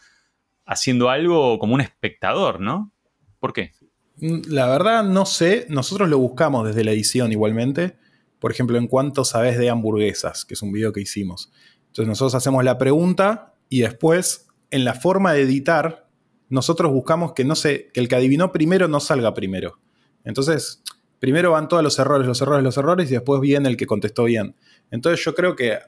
haciendo 0.66 1.12
algo 1.12 1.60
como 1.60 1.76
un 1.76 1.82
espectador, 1.82 2.60
¿no? 2.60 2.92
¿Por 3.40 3.54
qué? 3.54 3.74
Mm, 4.18 4.40
la 4.48 4.68
verdad 4.68 5.04
no 5.04 5.28
sé, 5.28 5.68
nosotros 5.70 6.10
lo 6.10 6.18
buscamos 6.18 6.66
desde 6.66 6.84
la 6.84 6.92
edición 6.92 7.32
igualmente. 7.32 7.98
Por 8.40 8.52
ejemplo, 8.52 8.80
en 8.80 8.88
cuánto 8.88 9.26
sabes 9.26 9.60
de 9.60 9.70
hamburguesas, 9.70 10.44
que 10.44 10.56
es 10.56 10.62
un 10.64 10.72
video 10.72 10.92
que 10.92 11.02
hicimos. 11.02 11.52
Entonces 11.86 12.08
nosotros 12.08 12.34
hacemos 12.34 12.64
la 12.64 12.80
pregunta 12.80 13.54
y 13.70 13.82
después, 13.82 14.48
en 14.72 14.86
la 14.86 14.96
forma 14.96 15.34
de 15.34 15.44
editar, 15.44 16.05
nosotros 16.50 16.92
buscamos 16.92 17.34
que 17.34 17.46
no 17.46 17.56
sé, 17.56 17.90
que 17.94 18.00
el 18.00 18.08
que 18.08 18.16
adivinó 18.16 18.52
primero 18.52 18.88
no 18.88 19.00
salga 19.00 19.34
primero. 19.34 19.80
Entonces, 20.24 20.82
primero 21.20 21.52
van 21.52 21.68
todos 21.68 21.84
los 21.84 21.98
errores, 22.00 22.28
los 22.28 22.42
errores, 22.42 22.64
los 22.64 22.78
errores, 22.78 23.10
y 23.10 23.14
después 23.14 23.42
viene 23.42 23.70
el 23.70 23.78
que 23.78 23.88
contestó 23.88 24.26
bien. 24.26 24.56
Entonces 24.92 25.24
yo 25.24 25.34
creo 25.36 25.56
que 25.56 25.80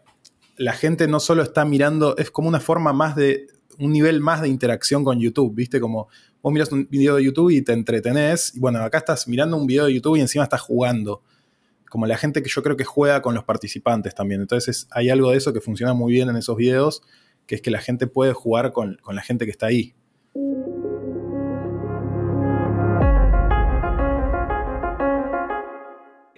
la 0.57 0.73
gente 0.73 1.07
no 1.07 1.19
solo 1.19 1.43
está 1.43 1.65
mirando, 1.65 2.17
es 2.17 2.31
como 2.31 2.47
una 2.47 2.59
forma 2.59 2.93
más 2.93 3.15
de, 3.15 3.47
un 3.79 3.91
nivel 3.91 4.21
más 4.21 4.41
de 4.41 4.49
interacción 4.49 5.03
con 5.03 5.19
YouTube, 5.19 5.53
¿viste? 5.53 5.79
Como 5.79 6.07
vos 6.41 6.53
miras 6.53 6.71
un 6.71 6.87
video 6.89 7.17
de 7.17 7.23
YouTube 7.23 7.51
y 7.51 7.61
te 7.61 7.73
entretenés, 7.73 8.55
y 8.55 8.59
bueno, 8.59 8.79
acá 8.79 8.97
estás 8.99 9.27
mirando 9.27 9.57
un 9.57 9.67
video 9.67 9.85
de 9.85 9.93
YouTube 9.93 10.17
y 10.17 10.21
encima 10.21 10.43
estás 10.43 10.61
jugando. 10.61 11.21
Como 11.89 12.05
la 12.05 12.17
gente 12.17 12.43
que 12.43 12.49
yo 12.49 12.63
creo 12.63 12.75
que 12.75 12.83
juega 12.83 13.21
con 13.21 13.33
los 13.33 13.45
participantes 13.45 14.13
también. 14.13 14.41
Entonces 14.41 14.87
hay 14.91 15.09
algo 15.09 15.31
de 15.31 15.37
eso 15.37 15.53
que 15.53 15.61
funciona 15.61 15.93
muy 15.93 16.11
bien 16.11 16.27
en 16.29 16.35
esos 16.35 16.57
videos, 16.57 17.01
que 17.45 17.55
es 17.55 17.61
que 17.61 17.71
la 17.71 17.79
gente 17.79 18.07
puede 18.07 18.33
jugar 18.33 18.73
con, 18.73 18.97
con 19.01 19.15
la 19.15 19.21
gente 19.21 19.45
que 19.45 19.51
está 19.51 19.67
ahí. 19.67 19.93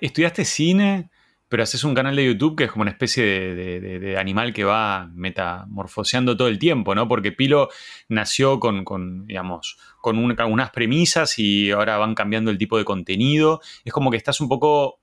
¿Estudiaste 0.01 0.45
cine? 0.45 1.09
pero 1.49 1.63
haces 1.63 1.83
un 1.83 1.95
canal 1.95 2.15
de 2.15 2.25
YouTube 2.25 2.55
que 2.55 2.65
es 2.65 2.71
como 2.71 2.83
una 2.83 2.91
especie 2.91 3.23
de, 3.23 4.17
animal 4.17 4.53
que 4.53 4.63
va 4.63 5.09
metamorfoseando 5.15 6.37
todo 6.37 6.47
el 6.47 6.59
tiempo, 6.59 6.93
¿no? 6.93 7.07
Porque 7.07 7.31
Pilo 7.31 7.69
nació 8.07 8.59
con, 8.59 9.25
digamos, 9.25 9.77
con 9.99 10.19
unas 10.19 10.69
premisas 10.69 11.39
y 11.39 11.71
ahora 11.71 11.97
van 11.97 12.13
cambiando 12.13 12.51
el 12.51 12.59
tipo 12.59 12.77
de 12.77 12.85
contenido. 12.85 13.61
Es 13.83 13.91
como 13.91 14.11
que 14.11 14.17
estás 14.17 14.39
un 14.41 14.47
poco 14.47 14.99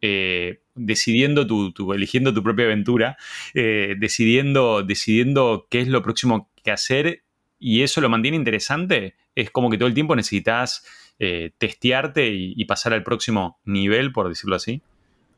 eh, 0.00 0.62
decidiendo 0.76 1.48
tu, 1.48 1.92
eligiendo 1.92 2.32
tu 2.32 2.44
propia 2.44 2.66
aventura, 2.66 3.16
eh, 3.52 3.96
decidiendo, 3.98 4.84
decidiendo 4.84 5.66
qué 5.68 5.80
es 5.80 5.88
lo 5.88 6.00
próximo 6.02 6.48
hacer 6.64 7.24
y 7.62 7.82
eso 7.82 8.00
lo 8.00 8.08
mantiene 8.08 8.36
interesante. 8.36 9.14
Es 9.34 9.50
como 9.50 9.70
que 9.70 9.78
todo 9.78 9.86
el 9.86 9.94
tiempo 9.94 10.16
necesitas 10.16 10.84
eh, 11.18 11.52
testearte 11.56 12.28
y, 12.28 12.64
pasar 12.64 12.92
al 12.92 13.04
próximo 13.04 13.60
nivel, 13.64 14.12
por 14.12 14.28
decirlo 14.28 14.56
así. 14.56 14.82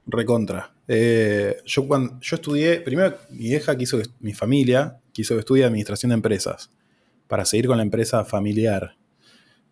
Recontra. 0.06 0.72
Eh, 0.88 1.56
yo 1.66 1.86
cuando 1.86 2.18
yo 2.20 2.36
estudié, 2.36 2.80
primero 2.80 3.16
mi 3.30 3.48
vieja 3.48 3.76
quiso 3.76 4.00
mi 4.20 4.32
familia 4.34 4.98
quiso 5.12 5.34
que 5.34 5.40
estudie 5.40 5.64
administración 5.64 6.10
de 6.10 6.14
empresas 6.14 6.70
para 7.28 7.46
seguir 7.46 7.68
con 7.68 7.76
la 7.76 7.82
empresa 7.82 8.24
familiar. 8.24 8.96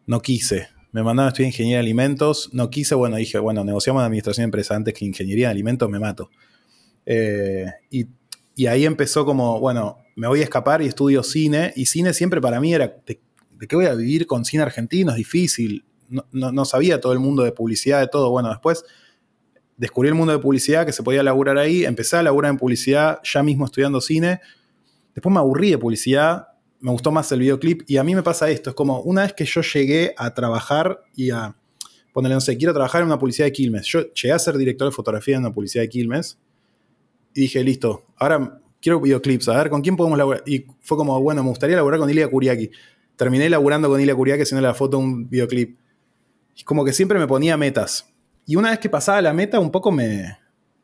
No 0.07 0.21
quise. 0.21 0.69
Me 0.93 1.03
mandaron 1.03 1.27
a 1.27 1.29
estudiar 1.29 1.49
ingeniería 1.49 1.77
de 1.79 1.83
alimentos. 1.83 2.51
No 2.53 2.71
quise, 2.71 2.95
bueno, 2.95 3.17
dije, 3.17 3.39
bueno, 3.39 3.65
negociamos 3.65 4.03
administración 4.03 4.43
de 4.43 4.47
empresas 4.47 4.77
antes 4.77 4.95
que 4.95 5.05
ingeniería 5.05 5.49
de 5.49 5.53
alimentos, 5.53 5.89
me 5.91 5.99
mato. 5.99 6.31
Eh, 7.05 7.67
y, 7.91 8.07
ahí 8.67 8.85
empezó 8.85 9.25
como, 9.25 9.59
bueno, 9.59 9.99
me 10.15 10.29
voy 10.29 10.41
a 10.41 10.45
escapar 10.45 10.83
y 10.83 10.87
estudio 10.87 11.23
cine. 11.23 11.73
Y 11.77 11.87
cine 11.87 12.13
siempre 12.13 12.41
para 12.41 12.61
mí 12.61 12.75
era, 12.75 12.97
¿de, 13.07 13.21
qué 13.69 13.77
voy 13.77 13.87
a 13.87 13.95
vivir 13.95 14.27
con 14.27 14.45
cine 14.45 14.63
argentino? 14.63 15.11
Es 15.11 15.17
difícil. 15.17 15.85
No, 16.09 16.53
no, 16.53 16.65
sabía 16.65 17.01
todo 17.01 17.13
el 17.13 17.19
mundo 17.19 17.43
de 17.43 17.53
publicidad, 17.53 18.01
de 18.01 18.09
todo. 18.09 18.31
Bueno, 18.31 18.51
después 18.51 18.85
descubrí 19.77 20.09
el 20.09 20.15
mundo 20.15 20.33
de 20.33 20.39
publicidad, 20.39 20.85
que 20.85 20.93
se 20.93 21.03
podía 21.03 21.23
laburar 21.23 21.57
ahí. 21.59 21.85
Empecé 21.85 22.17
a 22.17 22.23
laburar 22.23 22.51
en 22.51 22.59
publicidad 22.59 23.21
ya 23.25 23.43
mismo 23.43 23.65
estudiando 23.65 24.01
cine. 24.01 24.41
Después 25.15 25.33
me 25.33 25.39
aburrí 25.39 25.71
de 25.71 25.79
publicidad 25.79 26.49
me 26.83 26.91
gustó 26.91 27.13
más 27.13 27.31
el 27.31 27.39
videoclip 27.39 27.83
y 27.87 27.97
a 27.97 28.05
mí 28.05 28.15
me 28.15 28.25
pasa 28.25 28.51
esto, 28.51 28.71
es 28.71 28.77
como 28.77 29.01
una 29.03 29.23
vez 29.23 29.33
que 29.33 29.45
yo 29.45 29.63
llegué 29.63 30.15
a 30.19 30.35
trabajar 30.35 31.01
y 31.15 31.31
a 31.31 31.57
ponerle, 32.13 32.35
no 32.35 32.41
sé, 32.41 32.59
quiero 32.59 32.75
trabajar 32.75 33.03
en 33.03 33.07
una 33.07 33.21
publicidad 33.21 33.47
de 33.47 33.53
Quilmes. 33.53 33.87
Yo 33.87 34.13
llegué 34.13 34.33
a 34.33 34.39
ser 34.41 34.59
director 34.59 34.89
de 34.89 34.93
fotografía 34.93 35.37
en 35.37 35.43
una 35.43 35.53
publicidad 35.53 35.85
de 35.85 35.89
Quilmes 35.89 36.39
y 37.35 37.43
dije, 37.43 37.63
listo, 37.63 38.05
ahora 38.17 38.61
quiero 38.83 39.01
videoclips, 39.01 39.49
a 39.49 39.57
ver, 39.57 39.71
¿con 39.71 39.81
quién 39.81 39.97
podemos 39.97 40.19
laburar? 40.19 40.43
Y 40.45 40.67
fue 40.81 40.99
como, 40.99 41.19
bueno, 41.23 41.43
me 41.43 41.49
gustaría 41.49 41.77
laburar 41.77 41.99
con 41.99 42.11
Ilia 42.11 42.29
Kuriaki. 42.29 42.71
Terminé 43.17 43.49
laburando 43.49 43.89
con 43.89 44.01
Ilia 44.01 44.15
Kuriaki 44.15 44.43
haciendo 44.43 44.67
la 44.67 44.75
foto 44.75 44.99
de 44.99 45.05
un 45.05 45.29
videoclip. 45.31 45.79
Y 46.57 46.65
como 46.65 46.85
que 46.85 46.93
siempre 46.93 47.19
me 47.19 47.27
ponía 47.27 47.57
metas. 47.57 48.13
Y 48.45 48.57
una 48.57 48.71
vez 48.71 48.79
que 48.81 48.91
pasaba 48.91 49.23
la 49.23 49.33
meta, 49.33 49.59
un 49.61 49.71
poco 49.71 49.91
me, 49.91 50.37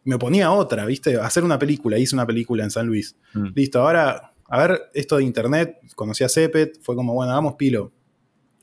me 0.04 0.16
ponía 0.16 0.50
otra, 0.52 0.86
¿viste? 0.86 1.16
Hacer 1.16 1.44
una 1.44 1.58
película. 1.58 1.98
Hice 1.98 2.14
una 2.14 2.26
película 2.26 2.64
en 2.64 2.70
San 2.70 2.86
Luis. 2.86 3.16
Mm. 3.34 3.48
Listo, 3.54 3.80
ahora 3.80 4.32
a 4.48 4.66
ver, 4.66 4.90
esto 4.94 5.18
de 5.18 5.24
internet, 5.24 5.78
conocí 5.94 6.24
a 6.24 6.28
Cepet, 6.28 6.80
fue 6.80 6.96
como, 6.96 7.12
bueno, 7.12 7.32
vamos 7.32 7.54
Pilo. 7.54 7.92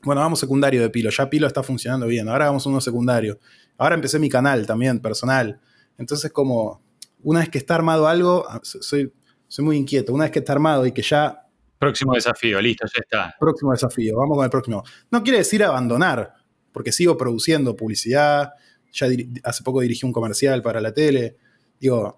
Bueno, 0.02 0.20
vamos 0.20 0.40
secundario 0.40 0.82
de 0.82 0.90
Pilo, 0.90 1.10
ya 1.10 1.30
Pilo 1.30 1.46
está 1.46 1.62
funcionando 1.62 2.06
bien, 2.06 2.28
ahora 2.28 2.46
vamos 2.46 2.66
uno 2.66 2.80
secundario. 2.80 3.38
Ahora 3.78 3.94
empecé 3.94 4.18
mi 4.18 4.28
canal 4.28 4.66
también, 4.66 4.98
personal. 5.00 5.60
Entonces, 5.96 6.32
como, 6.32 6.82
una 7.22 7.40
vez 7.40 7.48
que 7.50 7.58
está 7.58 7.76
armado 7.76 8.08
algo, 8.08 8.44
ah, 8.48 8.60
soy, 8.62 9.12
soy 9.48 9.64
muy 9.64 9.76
inquieto, 9.76 10.12
una 10.12 10.24
vez 10.24 10.32
que 10.32 10.40
está 10.40 10.52
armado 10.52 10.86
y 10.86 10.92
que 10.92 11.02
ya... 11.02 11.42
Próximo 11.78 12.14
desafío, 12.14 12.60
listo, 12.60 12.86
ya 12.86 13.00
está. 13.02 13.34
Próximo 13.38 13.72
desafío, 13.72 14.16
vamos 14.16 14.36
con 14.36 14.44
el 14.44 14.50
próximo. 14.50 14.82
No 15.10 15.22
quiere 15.22 15.38
decir 15.38 15.62
abandonar, 15.62 16.32
porque 16.72 16.92
sigo 16.92 17.16
produciendo 17.16 17.76
publicidad, 17.76 18.52
ya 18.92 19.06
hace 19.44 19.62
poco 19.62 19.80
dirigí 19.80 20.06
un 20.06 20.12
comercial 20.12 20.62
para 20.62 20.80
la 20.80 20.92
tele. 20.92 21.36
Digo, 21.78 22.16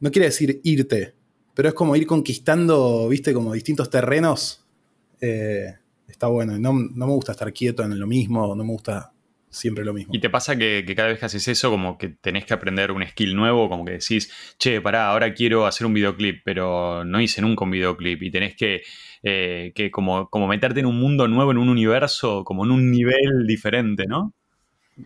no 0.00 0.10
quiere 0.10 0.26
decir 0.26 0.60
irte, 0.62 1.14
pero 1.54 1.68
es 1.68 1.74
como 1.74 1.96
ir 1.96 2.06
conquistando, 2.06 3.08
viste, 3.08 3.34
como 3.34 3.52
distintos 3.52 3.90
terrenos. 3.90 4.64
Eh, 5.20 5.74
está 6.06 6.28
bueno. 6.28 6.58
No, 6.58 6.72
me 6.72 7.06
gusta 7.06 7.32
estar 7.32 7.52
quieto 7.52 7.82
en 7.82 7.98
lo 7.98 8.06
mismo, 8.06 8.54
no 8.54 8.64
me 8.64 8.72
gusta 8.72 9.12
siempre 9.50 9.84
lo 9.84 9.94
mismo. 9.94 10.14
¿Y 10.14 10.20
te 10.20 10.30
pasa 10.30 10.56
que, 10.56 10.84
cada 10.96 11.08
vez 11.08 11.18
que 11.18 11.26
haces 11.26 11.46
eso, 11.48 11.70
como 11.70 11.98
que 11.98 12.08
tenés 12.08 12.44
que 12.44 12.54
aprender 12.54 12.92
un 12.92 13.06
skill 13.06 13.34
nuevo, 13.34 13.68
como 13.68 13.84
que 13.84 13.92
decís, 13.92 14.30
che, 14.58 14.80
pará, 14.80 15.08
ahora 15.08 15.34
quiero 15.34 15.66
hacer 15.66 15.86
un 15.86 15.94
videoclip, 15.94 16.42
pero 16.44 17.04
no 17.04 17.20
hice 17.20 17.40
nunca 17.40 17.64
un 17.64 17.70
videoclip 17.70 18.22
y 18.22 18.30
tenés 18.30 18.54
que, 18.56 18.82
eh, 19.22 19.72
que 19.74 19.90
como, 19.90 20.28
como 20.28 20.48
meterte 20.48 20.80
en 20.80 20.86
un 20.86 20.98
mundo 20.98 21.28
nuevo, 21.28 21.50
en 21.50 21.58
un 21.58 21.68
universo, 21.68 22.44
como 22.44 22.64
en 22.64 22.70
un 22.70 22.90
nivel 22.90 23.46
diferente, 23.46 24.06
¿no? 24.06 24.34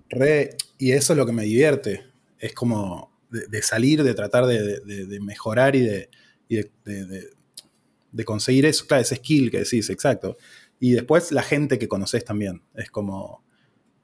Re, 0.08 0.56
y 0.78 0.92
eso 0.92 1.12
es 1.12 1.18
lo 1.18 1.26
que 1.26 1.32
me 1.32 1.44
divierte. 1.44 2.04
Es 2.38 2.54
como 2.54 3.12
de, 3.30 3.62
salir, 3.62 4.02
de 4.02 4.14
tratar 4.14 4.46
de 4.46 5.18
mejorar 5.20 5.76
y 5.76 5.80
de, 5.80 6.08
de, 8.12 8.24
conseguir 8.24 8.66
eso, 8.66 8.86
claro, 8.86 9.02
ese 9.02 9.16
skill 9.16 9.50
que 9.50 9.60
decís, 9.60 9.88
exacto. 9.90 10.36
Y 10.78 10.92
después 10.92 11.32
la 11.32 11.42
gente 11.42 11.78
que 11.78 11.88
conoces 11.88 12.24
también. 12.24 12.62
Es 12.74 12.90
como, 12.90 13.44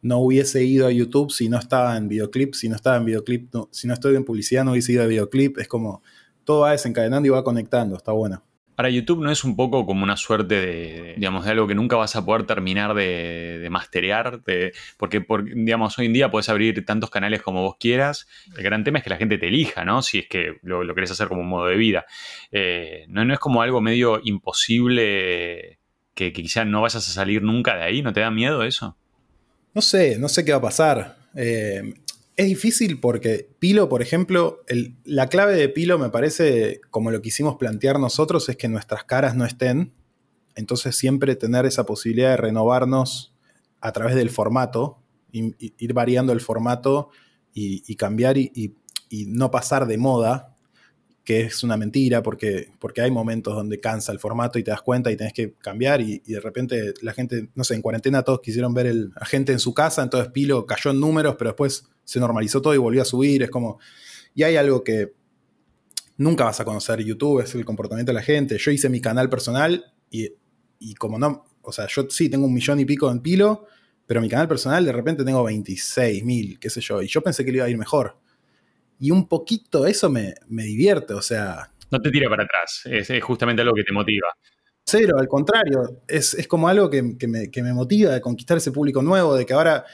no 0.03 0.19
hubiese 0.19 0.65
ido 0.65 0.87
a 0.87 0.93
YouTube 0.93 1.31
si 1.31 1.49
no 1.49 1.59
estaba 1.59 1.97
en 1.97 2.09
videoclip, 2.09 2.55
si 2.55 2.69
no 2.69 2.77
estaba 2.77 2.97
en 2.97 3.05
videoclip, 3.05 3.53
si 3.71 3.87
no 3.87 3.95
estoy 3.95 4.17
en 4.17 4.25
publicidad 4.25 4.65
no 4.65 4.73
hubiese 4.73 4.93
ido 4.93 5.03
a 5.03 5.07
videoclip. 5.07 5.59
Es 5.59 5.69
como, 5.69 6.03
todo 6.45 6.61
va 6.61 6.73
desencadenando 6.73 7.27
y 7.27 7.31
va 7.31 7.45
conectando, 7.45 7.97
está 7.97 8.13
bueno. 8.13 8.43
Para 8.75 8.91
YouTube 8.91 9.25
no 9.25 9.33
es 9.33 9.43
un 9.43 9.57
poco 9.57 9.85
como 9.85 10.05
una 10.05 10.17
suerte 10.17 10.55
de, 10.55 11.15
digamos, 11.17 11.45
de 11.45 11.51
algo 11.51 11.67
que 11.67 11.75
nunca 11.75 11.97
vas 11.97 12.15
a 12.15 12.25
poder 12.25 12.45
terminar 12.45 12.95
de, 12.95 13.59
de 13.59 13.71
masterear, 13.71 14.41
porque, 14.97 15.27
digamos, 15.53 15.99
hoy 15.99 16.07
en 16.07 16.13
día 16.13 16.31
puedes 16.31 16.49
abrir 16.49 16.85
tantos 16.87 17.11
canales 17.11 17.43
como 17.43 17.63
vos 17.63 17.75
quieras. 17.81 18.29
El 18.57 18.63
gran 18.63 18.85
tema 18.85 18.99
es 18.99 19.05
que 19.05 19.11
la 19.11 19.17
gente 19.17 19.37
te 19.37 19.49
elija, 19.49 19.85
¿no? 19.85 20.01
Si 20.01 20.21
es 20.21 20.29
que 20.29 20.59
lo, 20.63 20.85
lo 20.85 20.95
querés 20.95 21.11
hacer 21.11 21.27
como 21.27 21.41
un 21.41 21.49
modo 21.49 21.67
de 21.67 21.77
vida. 21.77 22.07
Eh, 22.53 23.05
no, 23.09 23.33
es 23.33 23.41
como 23.41 23.63
algo 23.63 23.81
medio 23.81 24.21
imposible 24.23 25.81
que, 26.15 26.33
que 26.33 26.43
quizás 26.45 26.65
no 26.65 26.81
vayas 26.81 27.09
a 27.09 27.13
salir 27.13 27.43
nunca 27.43 27.75
de 27.75 27.83
ahí. 27.83 28.01
¿No 28.01 28.13
te 28.13 28.21
da 28.21 28.31
miedo 28.31 28.63
eso? 28.63 28.97
No 29.79 29.83
sé, 29.83 30.19
no 30.19 30.29
sé 30.29 30.45
qué 30.45 30.51
va 30.51 30.59
a 30.59 30.63
pasar. 30.63 31.19
Eh, 31.37 31.95
es 32.35 32.47
difícil 32.47 32.99
porque 32.99 33.49
Pilo, 33.61 33.89
por 33.89 34.03
ejemplo, 34.03 34.65
la 35.05 35.29
clave 35.29 35.55
de 35.55 35.69
Pilo 35.69 36.01
me 36.01 36.11
parece, 36.11 36.81
como 36.91 37.13
lo 37.13 37.23
quisimos 37.23 37.59
plantear 37.59 38.01
nosotros, 38.01 38.49
es 38.49 38.57
que 38.57 38.67
nuestras 38.67 39.05
caras 39.05 39.37
no 39.37 39.45
estén. 39.45 39.93
Entonces 40.57 40.97
siempre 40.97 41.37
tener 41.37 41.65
esa 41.65 41.87
posibilidad 41.87 42.31
de 42.31 42.39
renovarnos 42.39 43.37
a 43.81 43.93
través 43.93 44.17
del 44.17 44.31
formato, 44.31 44.99
ir 45.31 45.93
variando 45.93 46.33
el 46.33 46.41
formato 46.41 47.11
y, 47.55 47.95
cambiar 47.95 48.37
y, 48.37 48.75
no 49.29 49.53
pasar 49.53 49.87
de 49.87 49.97
moda, 49.97 50.57
que 51.29 51.43
es 51.43 51.63
una 51.63 51.77
mentira 51.77 52.23
porque, 52.23 52.71
porque 52.79 53.03
hay 53.03 53.11
momentos 53.11 53.55
donde 53.55 53.79
cansa 53.81 54.13
el 54.13 54.19
formato 54.19 54.59
y 54.59 54.65
te 54.65 54.71
das 54.71 54.81
cuenta 54.81 55.11
y 55.11 55.17
tenés 55.19 55.35
que 55.35 55.53
cambiar 55.59 56.01
y, 56.01 56.21
de 56.21 56.41
repente 56.41 56.95
la 57.03 57.13
gente, 57.13 57.51
no 57.55 57.65
sé, 57.65 57.75
en 57.75 57.83
cuarentena 57.83 58.23
todos 58.23 58.41
quisieron 58.41 58.73
ver 58.73 58.87
el, 58.87 59.13
a 59.15 59.27
gente 59.27 59.53
en 59.53 59.59
su 59.59 59.75
casa, 59.75 60.03
entonces 60.03 60.33
Pilo 60.33 60.65
cayó 60.65 60.91
en 60.91 60.99
números, 60.99 61.37
pero 61.39 61.51
después 61.51 61.87
se 62.03 62.19
normalizó 62.19 62.63
todo 62.63 62.73
y 62.75 62.79
volvió 62.79 63.03
a 63.03 63.05
subir, 63.05 63.43
es 63.43 63.51
como... 63.51 63.79
Y 64.35 64.45
hay 64.45 64.57
algo 64.57 64.83
que 64.83 65.13
nunca 66.17 66.45
vas 66.45 66.61
a 66.61 66.65
conocer 66.65 67.05
YouTube, 67.05 67.43
es 67.43 67.55
el 67.55 67.67
comportamiento 67.67 68.09
de 68.09 68.15
la 68.15 68.23
gente. 68.23 68.57
Yo 68.57 68.71
hice 68.71 68.89
mi 68.89 69.03
canal 69.03 69.29
personal 69.29 69.85
y, 70.11 70.33
y 70.79 70.95
como 70.95 71.19
no, 71.19 71.45
o 71.61 71.73
sea, 71.73 71.89
yo 71.89 72.09
sí 72.09 72.31
tengo 72.31 72.47
un 72.47 72.55
millón 72.55 72.81
y 72.81 72.87
pico 72.87 73.11
en 73.11 73.21
Pilo, 73.21 73.67
pero 74.07 74.23
mi 74.23 74.31
canal 74.31 74.49
personal 74.49 74.83
de 74.83 74.93
repente 74.93 75.27
tengo 75.27 75.45
26 75.45 76.25
mil, 76.25 76.59
qué 76.59 76.71
sé 76.71 76.81
yo, 76.81 77.03
y 77.03 77.07
yo 77.07 77.21
pensé 77.21 77.45
que 77.45 77.53
le 77.53 77.59
iba 77.59 77.67
a 77.67 77.69
ir 77.69 77.77
mejor 77.77 78.17
y 78.99 79.11
un 79.11 79.29
poquito 79.29 79.87
eso 79.87 80.11
me, 80.11 80.35
divierte, 80.49 81.15
o 81.15 81.23
sea... 81.23 81.71
No 81.91 82.01
te 82.01 82.11
tira 82.11 82.29
para 82.29 82.45
atrás, 82.45 82.83
es, 82.85 83.11
justamente 83.23 83.63
algo 83.63 83.75
que 83.75 83.85
te 83.85 83.93
motiva. 83.93 84.29
Cero, 84.85 85.17
al 85.19 85.29
contrario, 85.29 86.03
es, 86.07 86.47
como 86.49 86.69
algo 86.69 86.91
que, 86.91 87.03
me, 87.03 87.73
motiva 87.73 88.13
de 88.13 88.21
conquistar 88.21 88.57
ese 88.57 88.73
público 88.73 89.03
nuevo, 89.03 89.35
de 89.35 89.47
que 89.47 89.55
ahora, 89.55 89.85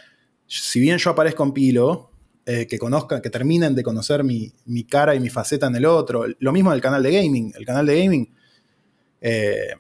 si 0.47 0.81
bien 0.81 0.99
yo 0.99 1.11
aparezco 1.11 1.45
en 1.45 1.53
Pilo, 1.53 2.11
eh, 2.47 2.67
que 2.67 2.79
conozcan, 2.79 3.23
que 3.23 3.31
terminen 3.31 3.75
de 3.75 3.83
conocer 3.83 4.23
mi, 4.23 4.53
cara 4.89 5.15
y 5.15 5.21
mi 5.21 5.31
faceta 5.31 5.67
en 5.67 5.77
el 5.77 5.87
otro. 5.87 6.27
Lo 6.39 6.53
mismo 6.53 6.73
del 6.73 6.83
canal 6.83 7.03
de 7.03 7.11
gaming. 7.11 7.55
El 7.57 7.65
canal 7.65 7.87
de 7.87 8.05
gaming 8.05 8.35
eh, 9.23 9.75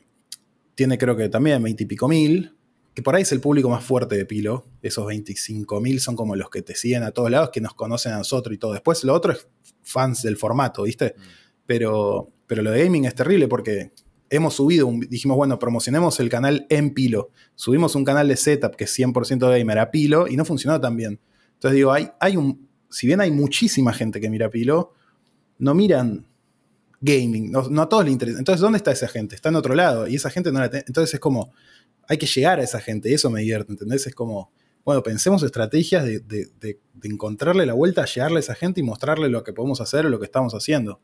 tiene 0.74 0.96
creo 0.96 1.14
que 1.14 1.28
también 1.28 1.62
veintipico 1.62 2.08
mil, 2.08 2.53
que 2.94 3.02
por 3.02 3.16
ahí 3.16 3.22
es 3.22 3.32
el 3.32 3.40
público 3.40 3.68
más 3.68 3.84
fuerte 3.84 4.16
de 4.16 4.24
Pilo. 4.24 4.66
Esos 4.80 5.04
25.000 5.06 5.98
son 5.98 6.14
como 6.14 6.36
los 6.36 6.48
que 6.48 6.62
te 6.62 6.76
siguen 6.76 7.02
a 7.02 7.10
todos 7.10 7.30
lados, 7.30 7.50
que 7.52 7.60
nos 7.60 7.74
conocen 7.74 8.12
a 8.12 8.18
nosotros 8.18 8.54
y 8.54 8.58
todo. 8.58 8.72
Después 8.72 9.02
lo 9.02 9.12
otro 9.12 9.32
es 9.32 9.48
fans 9.82 10.22
del 10.22 10.36
formato, 10.36 10.84
¿viste? 10.84 11.14
Mm. 11.16 11.20
Pero, 11.66 12.30
pero 12.46 12.62
lo 12.62 12.70
de 12.70 12.84
gaming 12.84 13.04
es 13.04 13.14
terrible 13.14 13.48
porque 13.48 13.92
hemos 14.30 14.54
subido, 14.54 14.90
dijimos, 15.08 15.36
bueno, 15.36 15.58
promocionemos 15.58 16.20
el 16.20 16.28
canal 16.28 16.66
en 16.70 16.94
Pilo. 16.94 17.30
Subimos 17.56 17.96
un 17.96 18.04
canal 18.04 18.28
de 18.28 18.36
setup 18.36 18.76
que 18.76 18.84
es 18.84 18.98
100% 18.98 19.50
gamer 19.58 19.78
a 19.78 19.90
Pilo 19.90 20.28
y 20.28 20.36
no 20.36 20.44
funcionó 20.44 20.80
tan 20.80 20.96
bien. 20.96 21.20
Entonces 21.54 21.76
digo, 21.76 21.92
hay, 21.92 22.10
hay 22.20 22.36
un, 22.36 22.68
si 22.90 23.08
bien 23.08 23.20
hay 23.20 23.32
muchísima 23.32 23.92
gente 23.92 24.20
que 24.20 24.30
mira 24.30 24.50
Pilo, 24.50 24.92
no 25.58 25.74
miran 25.74 26.26
gaming, 27.00 27.50
no, 27.50 27.82
a 27.82 27.88
todos 27.88 28.04
les 28.04 28.12
interesa. 28.12 28.38
Entonces, 28.38 28.60
¿dónde 28.60 28.78
está 28.78 28.92
esa 28.92 29.08
gente? 29.08 29.34
Está 29.34 29.48
en 29.48 29.56
otro 29.56 29.74
lado 29.74 30.08
y 30.08 30.14
esa 30.14 30.30
gente 30.30 30.52
no 30.52 30.60
la 30.60 30.70
Entonces 30.72 31.14
es 31.14 31.20
como, 31.20 31.52
hay 32.08 32.18
que 32.18 32.26
llegar 32.26 32.60
a 32.60 32.62
esa 32.62 32.80
gente 32.80 33.10
y 33.10 33.14
eso 33.14 33.30
me 33.30 33.40
divierte, 33.40 33.72
¿entendés? 33.72 34.06
Es 34.06 34.14
como, 34.14 34.52
bueno, 34.84 35.02
pensemos 35.02 35.42
estrategias 35.42 36.04
de, 36.04 36.78
encontrarle 37.02 37.66
la 37.66 37.74
vuelta, 37.74 38.04
llegarle 38.04 38.38
a 38.38 38.40
esa 38.40 38.54
gente 38.54 38.80
y 38.80 38.82
mostrarle 38.82 39.28
lo 39.28 39.44
que 39.44 39.52
podemos 39.52 39.80
hacer 39.80 40.06
o 40.06 40.08
lo 40.08 40.18
que 40.18 40.26
estamos 40.26 40.54
haciendo. 40.54 41.00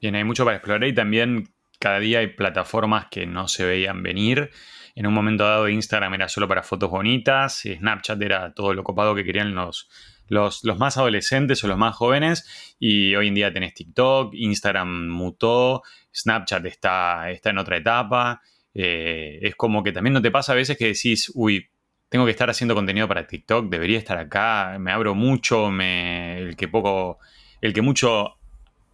Bien, 0.00 0.14
hay 0.14 0.24
mucho 0.24 0.44
para 0.44 0.56
explorar 0.56 0.88
y 0.88 0.94
también 0.94 1.52
cada 1.78 1.98
día 1.98 2.20
hay 2.20 2.28
plataformas 2.28 3.06
que 3.10 3.26
no 3.26 3.48
se 3.48 3.64
veían 3.64 4.02
venir. 4.02 4.50
En 4.94 5.06
un 5.06 5.14
momento 5.14 5.44
dado 5.44 5.68
Instagram 5.68 6.14
era 6.14 6.28
solo 6.28 6.48
para 6.48 6.62
fotos 6.62 6.90
bonitas, 6.90 7.62
Snapchat 7.62 8.20
era 8.22 8.52
todo 8.54 8.74
lo 8.74 8.84
copado 8.84 9.14
que 9.14 9.24
querían 9.24 9.54
los, 9.54 9.88
los, 10.26 10.64
los, 10.64 10.78
más 10.78 10.96
adolescentes 10.96 11.62
o 11.64 11.68
los 11.68 11.78
más 11.78 11.94
jóvenes 11.96 12.76
y 12.78 13.14
hoy 13.14 13.28
en 13.28 13.34
día 13.34 13.52
tenés 13.52 13.74
TikTok, 13.74 14.34
Instagram 14.34 15.08
mutó, 15.08 15.82
Snapchat 16.14 16.66
está, 16.66 17.30
está 17.30 17.50
en 17.50 17.58
otra 17.58 17.76
etapa. 17.76 18.42
Eh, 18.74 19.38
es 19.42 19.54
como 19.56 19.82
que 19.82 19.92
también 19.92 20.14
no 20.14 20.22
te 20.22 20.30
pasa 20.30 20.52
a 20.52 20.56
veces 20.56 20.76
que 20.76 20.86
decís, 20.86 21.30
uy, 21.34 21.68
tengo 22.08 22.24
que 22.24 22.30
estar 22.32 22.50
haciendo 22.50 22.74
contenido 22.74 23.08
para 23.08 23.26
TikTok, 23.26 23.68
debería 23.70 23.98
estar 23.98 24.18
acá, 24.18 24.76
me 24.78 24.92
abro 24.92 25.14
mucho, 25.14 25.70
me, 25.70 26.38
el 26.38 26.56
que 26.56 26.68
poco, 26.68 27.18
el 27.60 27.72
que 27.72 27.82
mucho 27.82 28.36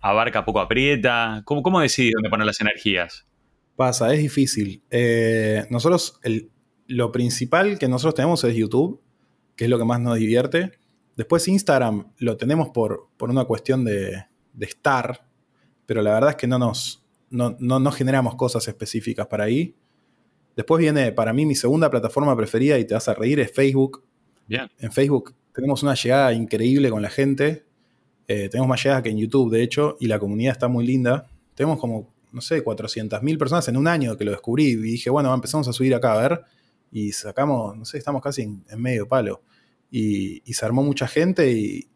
abarca 0.00 0.44
poco 0.44 0.60
aprieta. 0.60 1.42
¿Cómo, 1.44 1.62
cómo 1.62 1.80
dónde 1.80 2.30
poner 2.30 2.46
las 2.46 2.60
energías? 2.60 3.26
Pasa, 3.74 4.12
es 4.12 4.20
difícil. 4.20 4.82
Eh, 4.90 5.66
nosotros, 5.70 6.18
el, 6.22 6.50
lo 6.86 7.12
principal 7.12 7.78
que 7.78 7.88
nosotros 7.88 8.14
tenemos 8.14 8.44
es 8.44 8.54
YouTube, 8.54 9.00
que 9.56 9.64
es 9.64 9.70
lo 9.70 9.78
que 9.78 9.84
más 9.84 10.00
nos 10.00 10.18
divierte. 10.18 10.72
Después 11.16 11.48
Instagram 11.48 12.12
lo 12.18 12.36
tenemos 12.36 12.68
por, 12.70 13.08
por 13.16 13.30
una 13.30 13.44
cuestión 13.44 13.84
de, 13.84 14.26
de, 14.52 14.66
estar, 14.66 15.26
pero 15.86 16.02
la 16.02 16.12
verdad 16.12 16.30
es 16.30 16.36
que 16.36 16.46
no 16.46 16.58
nos 16.58 17.05
no, 17.36 17.56
no, 17.58 17.92
generamos 17.92 18.34
cosas 18.34 18.66
específicas 18.68 19.26
para 19.26 19.44
ahí. 19.44 19.74
Después 20.56 20.80
viene, 20.80 21.12
para 21.12 21.32
mí, 21.32 21.44
mi 21.46 21.54
segunda 21.54 21.90
plataforma 21.90 22.36
preferida, 22.36 22.78
y 22.78 22.84
te 22.84 22.94
vas 22.94 23.08
a 23.08 23.14
reír, 23.14 23.40
es 23.40 23.52
Facebook. 23.52 24.04
Bien. 24.48 24.70
En 24.78 24.90
Facebook 24.90 25.34
tenemos 25.52 25.82
una 25.82 25.94
llegada 25.94 26.32
increíble 26.32 26.90
con 26.90 27.02
la 27.02 27.10
gente. 27.10 27.64
Eh, 28.28 28.48
tenemos 28.48 28.68
más 28.68 28.82
llegada 28.82 29.02
que 29.02 29.10
en 29.10 29.18
YouTube, 29.18 29.50
de 29.50 29.62
hecho, 29.62 29.96
y 30.00 30.06
la 30.06 30.18
comunidad 30.18 30.52
está 30.52 30.68
muy 30.68 30.86
linda. 30.86 31.30
Tenemos 31.54 31.78
como, 31.78 32.12
no 32.32 32.40
sé, 32.40 32.64
400.000 32.64 33.38
personas 33.38 33.68
en 33.68 33.76
un 33.76 33.88
año 33.88 34.16
que 34.16 34.24
lo 34.24 34.32
descubrí 34.32 34.66
y 34.66 34.76
dije, 34.76 35.10
bueno, 35.10 35.32
empezamos 35.32 35.68
a 35.68 35.72
subir 35.72 35.94
acá 35.94 36.12
a 36.12 36.28
ver 36.28 36.44
y 36.90 37.12
sacamos, 37.12 37.76
no 37.76 37.84
sé, 37.84 37.98
estamos 37.98 38.22
casi 38.22 38.42
en, 38.42 38.64
medio 38.76 39.08
palo. 39.08 39.42
Y, 39.90 40.42
se 40.52 40.66
armó 40.66 40.82
mucha 40.82 41.06
gente 41.08 41.50
y, 41.52 41.88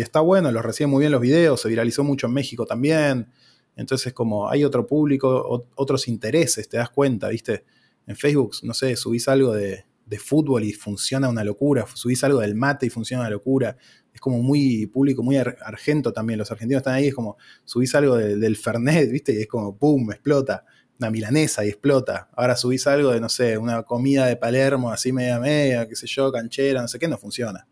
está 0.00 0.20
bueno, 0.20 0.50
los 0.50 0.64
reciben 0.64 0.90
muy 0.90 1.00
bien 1.00 1.12
los 1.12 1.20
videos, 1.20 1.60
se 1.60 1.68
viralizó 1.68 2.04
mucho 2.04 2.26
en 2.26 2.32
México 2.32 2.66
también. 2.66 3.28
Entonces, 3.76 4.12
como 4.12 4.50
hay 4.50 4.64
otro 4.64 4.86
público, 4.86 5.66
otros 5.74 6.08
intereses, 6.08 6.68
te 6.68 6.76
das 6.76 6.90
cuenta, 6.90 7.28
¿viste? 7.28 7.64
En 8.06 8.16
Facebook, 8.16 8.56
no 8.62 8.74
sé, 8.74 8.96
subís 8.96 9.28
algo 9.28 9.52
de, 9.54 9.84
fútbol 10.18 10.62
y 10.62 10.74
funciona 10.74 11.30
una 11.30 11.42
locura, 11.42 11.86
subís 11.94 12.22
algo 12.22 12.40
del 12.40 12.54
mate 12.54 12.84
y 12.84 12.90
funciona 12.90 13.22
una 13.22 13.30
locura. 13.30 13.78
Es 14.12 14.20
como 14.20 14.42
muy 14.42 14.86
público, 14.86 15.22
muy 15.22 15.38
argento 15.38 16.12
también. 16.12 16.38
Los 16.38 16.50
argentinos 16.50 16.80
están 16.80 16.94
ahí, 16.94 17.06
es 17.06 17.14
como 17.14 17.38
subís 17.64 17.94
algo 17.94 18.16
del 18.16 18.56
Fernet, 18.58 19.10
¿viste? 19.10 19.32
Y 19.32 19.38
es 19.38 19.46
como, 19.46 19.74
¡pum!, 19.74 20.12
explota 20.12 20.66
una 20.98 21.10
milanesa 21.10 21.64
y 21.64 21.68
explota. 21.68 22.28
Ahora 22.36 22.56
subís 22.56 22.86
algo 22.86 23.10
de, 23.10 23.20
no 23.20 23.30
sé, 23.30 23.56
una 23.56 23.84
comida 23.84 24.26
de 24.26 24.36
Palermo, 24.36 24.90
así 24.90 25.12
media 25.12 25.38
media, 25.40 25.88
qué 25.88 25.96
sé 25.96 26.06
yo, 26.06 26.30
canchera, 26.30 26.82
no 26.82 26.88
sé 26.88 26.98
qué, 26.98 27.08
no 27.08 27.16
funciona. 27.16 27.66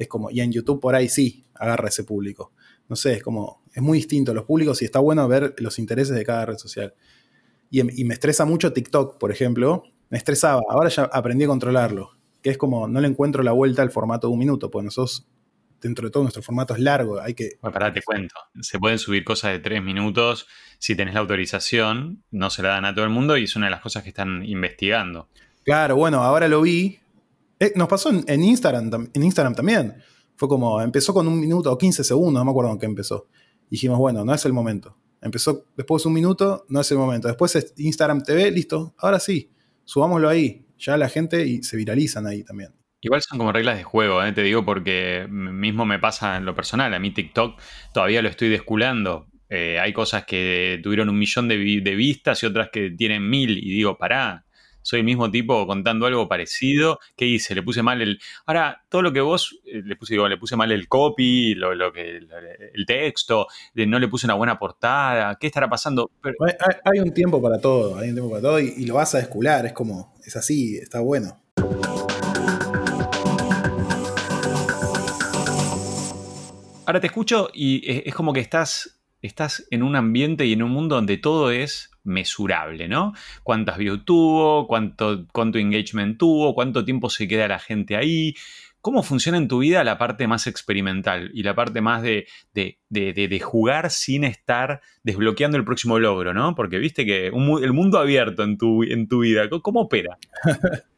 Es 0.00 0.08
como, 0.08 0.30
y 0.30 0.40
en 0.40 0.50
YouTube 0.50 0.80
por 0.80 0.94
ahí 0.94 1.10
sí, 1.10 1.44
agarra 1.54 1.88
ese 1.88 2.04
público. 2.04 2.52
No 2.88 2.96
sé, 2.96 3.12
es 3.12 3.22
como, 3.22 3.62
es 3.74 3.82
muy 3.82 3.98
distinto 3.98 4.32
los 4.32 4.46
públicos 4.46 4.80
y 4.80 4.86
está 4.86 4.98
bueno 4.98 5.28
ver 5.28 5.54
los 5.58 5.78
intereses 5.78 6.16
de 6.16 6.24
cada 6.24 6.46
red 6.46 6.56
social. 6.56 6.94
Y, 7.70 7.84
me 7.84 8.14
estresa 8.14 8.46
mucho 8.46 8.72
TikTok, 8.72 9.18
por 9.18 9.30
ejemplo. 9.30 9.82
Me 10.08 10.16
estresaba, 10.16 10.62
ahora 10.70 10.88
ya 10.88 11.02
aprendí 11.02 11.44
a 11.44 11.48
controlarlo. 11.48 12.12
Que 12.40 12.48
es 12.48 12.56
como, 12.56 12.88
no 12.88 12.98
le 12.98 13.08
encuentro 13.08 13.42
la 13.42 13.52
vuelta 13.52 13.82
al 13.82 13.90
formato 13.90 14.26
de 14.26 14.32
un 14.32 14.38
minuto, 14.38 14.70
pues 14.70 14.86
nosotros 14.86 15.28
dentro 15.82 16.08
de 16.08 16.10
todo 16.10 16.22
nuestro 16.22 16.42
formato 16.42 16.74
es 16.74 16.80
largo, 16.80 17.20
hay 17.20 17.34
que... 17.34 17.58
Bueno, 17.60 17.74
pará, 17.74 17.92
te 17.92 18.00
cuento. 18.00 18.34
Se 18.62 18.78
pueden 18.78 18.98
subir 18.98 19.22
cosas 19.22 19.52
de 19.52 19.58
tres 19.58 19.82
minutos 19.82 20.46
si 20.78 20.96
tenés 20.96 21.12
la 21.12 21.20
autorización, 21.20 22.24
no 22.30 22.48
se 22.48 22.62
la 22.62 22.70
dan 22.70 22.86
a 22.86 22.94
todo 22.94 23.04
el 23.04 23.10
mundo 23.10 23.36
y 23.36 23.44
es 23.44 23.54
una 23.54 23.66
de 23.66 23.70
las 23.70 23.82
cosas 23.82 24.02
que 24.02 24.08
están 24.08 24.44
investigando. 24.46 25.28
Claro, 25.62 25.96
bueno, 25.96 26.22
ahora 26.22 26.48
lo 26.48 26.62
vi. 26.62 27.00
Eh, 27.60 27.72
nos 27.76 27.88
pasó 27.88 28.10
en, 28.10 28.42
Instagram, 28.42 29.10
en 29.12 29.22
Instagram 29.22 29.54
también. 29.54 29.94
Fue 30.34 30.48
como, 30.48 30.80
empezó 30.80 31.12
con 31.12 31.28
un 31.28 31.38
minuto 31.38 31.70
o 31.70 31.76
15 31.76 32.02
segundos, 32.02 32.40
no 32.40 32.44
me 32.44 32.50
acuerdo 32.50 32.70
con 32.70 32.78
qué 32.78 32.86
empezó. 32.86 33.28
dijimos, 33.68 33.98
bueno, 33.98 34.24
no 34.24 34.34
es 34.34 34.44
el 34.46 34.54
momento. 34.54 34.96
Empezó 35.20 35.66
después 35.76 36.06
un 36.06 36.14
minuto, 36.14 36.64
no 36.70 36.80
es 36.80 36.90
el 36.90 36.96
momento. 36.96 37.28
Después 37.28 37.54
es 37.56 37.74
Instagram 37.76 38.22
TV, 38.22 38.50
listo, 38.50 38.94
ahora 38.96 39.20
sí, 39.20 39.52
subámoslo 39.84 40.28
ahí. 40.28 40.66
Ya 40.78 40.96
la 40.96 41.10
gente 41.10 41.46
y 41.46 41.62
se 41.62 41.76
viralizan 41.76 42.26
ahí 42.26 42.42
también. 42.42 42.72
Igual 43.02 43.20
son 43.20 43.38
como 43.38 43.52
reglas 43.52 43.76
de 43.76 43.84
juego, 43.84 44.22
¿eh? 44.24 44.32
te 44.32 44.42
digo, 44.42 44.64
porque 44.64 45.26
mismo 45.28 45.84
me 45.84 45.98
pasa 45.98 46.38
en 46.38 46.46
lo 46.46 46.54
personal. 46.54 46.92
A 46.94 46.98
mí 46.98 47.12
TikTok 47.12 47.60
todavía 47.92 48.22
lo 48.22 48.30
estoy 48.30 48.48
desculando. 48.48 49.26
Eh, 49.50 49.78
hay 49.78 49.92
cosas 49.92 50.24
que 50.24 50.80
tuvieron 50.82 51.08
un 51.08 51.18
millón 51.18 51.48
de, 51.48 51.56
vistas 51.56 52.42
y 52.42 52.46
otras 52.46 52.70
que 52.70 52.90
tienen 52.90 53.28
mil. 53.28 53.58
Y 53.58 53.70
digo, 53.70 53.98
pará, 53.98 54.46
soy 54.82 55.00
el 55.00 55.04
mismo 55.04 55.30
tipo 55.30 55.66
contando 55.66 56.06
algo 56.06 56.28
parecido. 56.28 56.98
¿Qué 57.16 57.26
hice? 57.26 57.54
Le 57.54 57.62
puse 57.62 57.82
mal 57.82 58.00
el. 58.00 58.20
Ahora, 58.46 58.84
todo 58.88 59.02
lo 59.02 59.12
que 59.12 59.20
vos. 59.20 59.58
Eh, 59.64 59.82
le 59.84 59.96
puse, 59.96 60.14
digo, 60.14 60.28
le 60.28 60.36
puse 60.36 60.56
mal 60.56 60.72
el 60.72 60.88
copy, 60.88 61.54
lo, 61.54 61.92
que, 61.92 62.18
el 62.74 62.86
texto, 62.86 63.46
no 63.74 63.98
le 63.98 64.08
puse 64.08 64.26
una 64.26 64.34
buena 64.34 64.58
portada. 64.58 65.36
¿Qué 65.40 65.46
estará 65.46 65.68
pasando? 65.68 66.10
Hay, 66.84 67.00
un 67.00 67.12
tiempo 67.12 67.40
para 67.40 67.60
todo, 67.60 67.98
hay 67.98 68.08
un 68.08 68.14
tiempo 68.14 68.30
para 68.30 68.42
todo 68.42 68.60
y, 68.60 68.74
y 68.76 68.86
lo 68.86 68.94
vas 68.94 69.14
a 69.14 69.18
descular. 69.18 69.66
Es 69.66 69.72
como, 69.72 70.14
es 70.24 70.36
así, 70.36 70.76
está 70.76 71.00
bueno. 71.00 71.40
Ahora 76.90 77.00
te 77.00 77.06
escucho 77.06 77.50
y 77.54 78.08
es, 78.08 78.12
como 78.16 78.32
que 78.32 78.40
estás, 78.40 79.00
estás 79.22 79.64
en 79.70 79.84
un 79.84 79.94
ambiente 79.94 80.44
y 80.46 80.54
en 80.54 80.62
un 80.64 80.72
mundo 80.72 80.96
donde 80.96 81.18
todo 81.18 81.52
es 81.52 81.89
mesurable, 82.04 82.88
¿no? 82.88 83.12
Cuántas 83.42 83.78
views 83.78 84.04
tuvo, 84.04 84.66
cuánto, 84.66 85.26
cuánto 85.32 85.58
engagement 85.58 86.18
tuvo, 86.18 86.54
cuánto 86.54 86.84
tiempo 86.84 87.10
se 87.10 87.28
queda 87.28 87.48
la 87.48 87.58
gente 87.58 87.96
ahí. 87.96 88.34
¿Cómo 88.80 89.02
funciona 89.02 89.36
en 89.36 89.46
tu 89.46 89.58
vida 89.58 89.84
la 89.84 89.98
parte 89.98 90.26
más 90.26 90.46
experimental 90.46 91.30
y 91.34 91.42
la 91.42 91.54
parte 91.54 91.82
más 91.82 92.02
de, 92.02 92.26
de, 92.54 93.40
jugar 93.40 93.90
sin 93.90 94.24
estar 94.24 94.80
desbloqueando 95.02 95.58
el 95.58 95.64
próximo 95.64 95.98
logro, 95.98 96.32
¿no? 96.32 96.54
Porque 96.54 96.78
viste 96.78 97.04
que 97.04 97.26
el 97.26 97.72
mundo 97.74 97.98
abierto 97.98 98.42
en 98.42 98.56
tu, 98.56 98.82
en 98.82 99.06
tu 99.06 99.20
vida, 99.20 99.50
¿cómo 99.50 99.82
opera? 99.82 100.16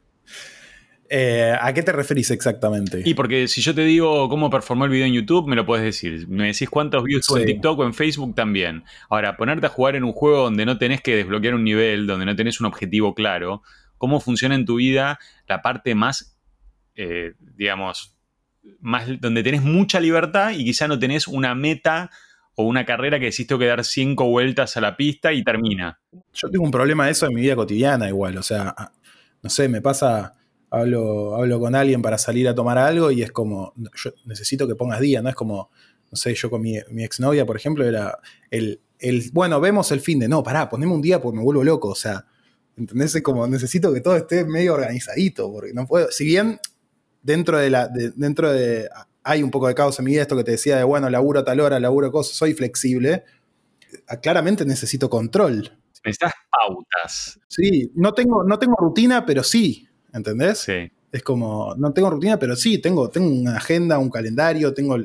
Eh, 1.14 1.54
¿A 1.60 1.74
qué 1.74 1.82
te 1.82 1.92
referís 1.92 2.30
exactamente? 2.30 3.02
Y 3.04 3.12
porque 3.12 3.46
si 3.46 3.60
yo 3.60 3.74
te 3.74 3.82
digo 3.82 4.30
cómo 4.30 4.48
performó 4.48 4.86
el 4.86 4.90
video 4.90 5.04
en 5.04 5.12
YouTube, 5.12 5.46
me 5.46 5.54
lo 5.54 5.66
puedes 5.66 5.84
decir. 5.84 6.26
Me 6.26 6.46
decís 6.46 6.70
cuántos 6.70 7.04
views 7.04 7.26
tuvo 7.26 7.36
en 7.36 7.44
TikTok 7.44 7.80
o 7.80 7.84
en 7.84 7.92
Facebook 7.92 8.34
también. 8.34 8.84
Ahora, 9.10 9.36
ponerte 9.36 9.66
a 9.66 9.68
jugar 9.68 9.94
en 9.94 10.04
un 10.04 10.12
juego 10.12 10.44
donde 10.44 10.64
no 10.64 10.78
tenés 10.78 11.02
que 11.02 11.14
desbloquear 11.14 11.54
un 11.54 11.64
nivel, 11.64 12.06
donde 12.06 12.24
no 12.24 12.34
tenés 12.34 12.60
un 12.60 12.66
objetivo 12.66 13.14
claro, 13.14 13.62
¿cómo 13.98 14.20
funciona 14.20 14.54
en 14.54 14.64
tu 14.64 14.76
vida 14.76 15.18
la 15.46 15.60
parte 15.60 15.94
más, 15.94 16.34
eh, 16.94 17.34
digamos, 17.58 18.16
más, 18.80 19.06
donde 19.20 19.42
tenés 19.42 19.60
mucha 19.60 20.00
libertad 20.00 20.52
y 20.52 20.64
quizá 20.64 20.88
no 20.88 20.98
tenés 20.98 21.28
una 21.28 21.54
meta 21.54 22.10
o 22.54 22.64
una 22.64 22.86
carrera 22.86 23.18
que 23.18 23.26
decís 23.26 23.46
que 23.46 23.66
dar 23.66 23.84
cinco 23.84 24.30
vueltas 24.30 24.78
a 24.78 24.80
la 24.80 24.96
pista 24.96 25.30
y 25.34 25.44
termina? 25.44 26.00
Yo 26.32 26.48
tengo 26.48 26.64
un 26.64 26.70
problema 26.70 27.04
de 27.04 27.12
eso 27.12 27.26
en 27.26 27.34
mi 27.34 27.42
vida 27.42 27.54
cotidiana 27.54 28.08
igual. 28.08 28.38
O 28.38 28.42
sea, 28.42 28.74
no 29.42 29.50
sé, 29.50 29.68
me 29.68 29.82
pasa 29.82 30.36
hablo, 30.72 31.36
hablo 31.36 31.60
con 31.60 31.74
alguien 31.74 32.00
para 32.00 32.16
salir 32.16 32.48
a 32.48 32.54
tomar 32.54 32.78
algo 32.78 33.10
y 33.10 33.22
es 33.22 33.30
como, 33.30 33.74
yo 33.76 34.10
necesito 34.24 34.66
que 34.66 34.74
pongas 34.74 35.00
día, 35.00 35.20
¿no? 35.20 35.28
Es 35.28 35.34
como, 35.34 35.70
no 36.10 36.16
sé, 36.16 36.34
yo 36.34 36.48
con 36.48 36.62
mi, 36.62 36.78
mi 36.90 37.04
exnovia, 37.04 37.44
por 37.44 37.56
ejemplo, 37.56 37.86
era 37.86 38.18
el, 38.50 38.80
el, 38.98 39.30
bueno, 39.32 39.60
vemos 39.60 39.92
el 39.92 40.00
fin 40.00 40.18
de, 40.18 40.28
no, 40.28 40.42
pará, 40.42 40.70
poneme 40.70 40.92
un 40.92 41.02
día 41.02 41.20
porque 41.20 41.36
me 41.36 41.44
vuelvo 41.44 41.62
loco, 41.62 41.88
o 41.88 41.94
sea, 41.94 42.24
¿entendés? 42.76 43.14
Es 43.14 43.22
como, 43.22 43.46
necesito 43.46 43.92
que 43.92 44.00
todo 44.00 44.16
esté 44.16 44.46
medio 44.46 44.72
organizadito, 44.72 45.52
porque 45.52 45.74
no 45.74 45.86
puedo, 45.86 46.10
si 46.10 46.24
bien 46.24 46.58
dentro 47.22 47.58
de 47.58 47.68
la, 47.68 47.88
dentro 47.88 48.50
de, 48.50 48.88
hay 49.22 49.42
un 49.42 49.50
poco 49.50 49.68
de 49.68 49.74
caos 49.74 49.98
en 49.98 50.06
mi 50.06 50.12
vida, 50.12 50.22
esto 50.22 50.36
que 50.36 50.44
te 50.44 50.52
decía 50.52 50.78
de, 50.78 50.84
bueno, 50.84 51.10
laburo 51.10 51.40
a 51.40 51.44
tal 51.44 51.60
hora, 51.60 51.78
laburo 51.78 52.10
cosas, 52.10 52.34
soy 52.34 52.54
flexible, 52.54 53.24
claramente 54.22 54.64
necesito 54.64 55.10
control. 55.10 55.78
Necesitas 56.04 56.32
pautas. 56.50 57.38
Sí, 57.46 57.92
no 57.94 58.14
tengo, 58.14 58.42
no 58.42 58.58
tengo 58.58 58.74
rutina, 58.78 59.24
pero 59.26 59.42
sí. 59.42 59.86
¿Entendés? 60.12 60.58
Sí. 60.58 60.90
Es 61.10 61.22
como, 61.22 61.74
no 61.76 61.92
tengo 61.92 62.10
rutina, 62.10 62.38
pero 62.38 62.56
sí, 62.56 62.78
tengo, 62.78 63.10
tengo 63.10 63.28
una 63.28 63.56
agenda, 63.56 63.98
un 63.98 64.10
calendario, 64.10 64.72
tengo 64.72 64.96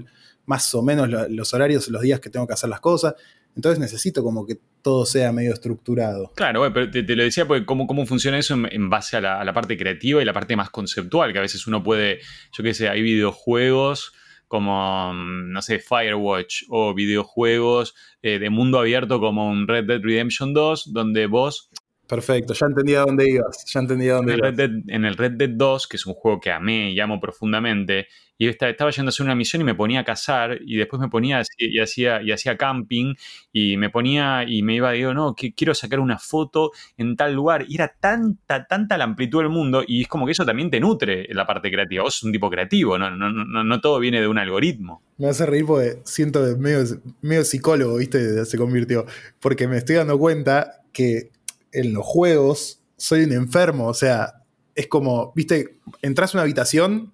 más 0.46 0.74
o 0.74 0.82
menos 0.82 1.10
los 1.30 1.54
horarios, 1.54 1.90
los 1.90 2.02
días 2.02 2.20
que 2.20 2.30
tengo 2.30 2.48
que 2.48 2.54
hacer 2.54 2.70
las 2.70 2.80
cosas. 2.80 3.16
Entonces 3.58 3.80
necesito 3.80 4.24
como 4.24 4.46
que 4.46 4.60
todo 4.82 5.06
sea 5.06 5.32
medio 5.32 5.52
estructurado. 5.52 6.32
Claro, 6.36 6.72
pero 6.74 6.90
te, 6.90 7.04
lo 7.16 7.24
decía 7.24 7.46
porque 7.46 7.66
cómo, 7.66 7.88
cómo 7.88 8.06
funciona 8.06 8.38
eso 8.38 8.56
en, 8.70 8.90
base 8.90 9.18
a 9.18 9.22
la, 9.22 9.54
parte 9.54 9.76
creativa 9.76 10.22
y 10.22 10.26
la 10.26 10.32
parte 10.32 10.56
más 10.56 10.70
conceptual, 10.70 11.34
que 11.34 11.40
a 11.40 11.42
veces 11.42 11.68
uno 11.68 11.84
puede, 11.84 12.20
yo 12.56 12.64
qué 12.64 12.74
sé, 12.74 12.88
hay 12.88 13.02
videojuegos 13.02 14.14
como, 14.48 15.12
no 15.14 15.62
sé, 15.62 15.80
Firewatch 15.80 16.66
o 16.70 16.94
videojuegos 16.94 17.96
eh, 18.22 18.40
de 18.40 18.50
mundo 18.50 18.80
abierto 18.80 19.20
como 19.20 19.50
un 19.50 19.68
Red 19.68 19.86
Dead 19.86 20.02
Redemption 20.02 20.54
2, 20.54 20.94
donde 20.94 21.26
vos 21.26 21.70
Perfecto, 22.08 22.54
ya 22.54 22.68
entendía 22.68 23.02
dónde 23.02 23.30
ibas. 23.30 23.66
Ya 23.66 23.80
entendía 23.80 24.14
dónde 24.14 24.34
en, 24.34 24.40
ibas. 24.40 24.50
El 24.52 24.58
Red 24.58 24.70
Dead, 24.70 24.96
en 24.96 25.06
el 25.06 25.18
Red 25.18 25.32
Dead 25.34 25.50
2, 25.50 25.88
que 25.88 25.98
es 25.98 26.06
un 26.06 26.14
juego 26.14 26.40
que 26.40 26.52
amé 26.52 26.92
y 26.92 27.00
amo 27.00 27.20
profundamente, 27.20 28.08
y 28.38 28.48
estaba 28.48 28.92
yendo 28.92 29.10
a 29.10 29.12
hacer 29.12 29.26
una 29.26 29.36
misión 29.36 29.62
y 29.62 29.66
me 29.66 29.74
ponía 29.74 30.02
a 30.02 30.04
cazar 30.04 30.60
y 30.64 30.78
después 30.78 31.00
me 31.00 31.10
ponía 31.10 31.42
y 31.58 31.80
hacía, 31.80 32.22
y 32.22 32.32
hacía 32.32 32.56
camping 32.56 33.16
y 33.52 33.78
me 33.78 33.90
ponía 33.90 34.44
y 34.48 34.62
me 34.62 34.76
iba, 34.76 34.92
digo, 34.92 35.14
no, 35.14 35.34
que 35.34 35.54
quiero 35.54 35.74
sacar 35.74 36.00
una 36.00 36.20
foto 36.20 36.72
en 36.98 37.16
tal 37.16 37.34
lugar. 37.34 37.66
Y 37.68 37.76
era 37.76 37.96
tanta, 38.00 38.68
tanta 38.68 38.98
la 38.98 39.06
amplitud 39.06 39.40
del 39.40 39.50
mundo 39.50 39.84
y 39.86 40.04
es 40.04 40.08
como 40.08 40.26
que 40.26 40.34
eso 40.34 40.46
también 40.46 40.70
te 40.70 40.80
nutre 40.80 41.28
la 41.32 41.48
parte 41.48 41.72
creativa. 41.72 42.04
Vos 42.04 42.16
sos 42.16 42.24
un 42.24 42.32
tipo 42.32 42.50
creativo, 42.50 42.98
no, 42.98 43.10
no, 43.10 43.32
no, 43.32 43.64
no 43.64 43.82
todo 43.82 44.00
viene 44.00 44.22
de 44.22 44.28
un 44.28 44.38
algoritmo. 44.38 45.02
Me 45.18 45.28
hace 45.28 45.46
reír 45.48 45.66
porque 45.66 46.00
siento 46.04 46.40
medio, 46.58 46.84
medio 47.22 47.44
psicólogo, 47.44 47.98
¿viste? 47.98 48.46
Se 48.46 48.58
convirtió. 48.58 49.06
Porque 49.40 49.68
me 49.68 49.78
estoy 49.78 49.96
dando 49.96 50.20
cuenta 50.20 50.84
que 50.94 51.32
en 51.72 51.94
los 51.94 52.06
juegos 52.06 52.82
soy 52.98 53.24
un 53.24 53.32
enfermo, 53.32 53.88
o 53.88 53.94
sea, 53.94 54.44
es 54.76 54.88
como, 54.88 55.34
viste, 55.36 55.80
entras 56.02 56.34
a 56.34 56.38
una 56.38 56.44
habitación 56.44 57.14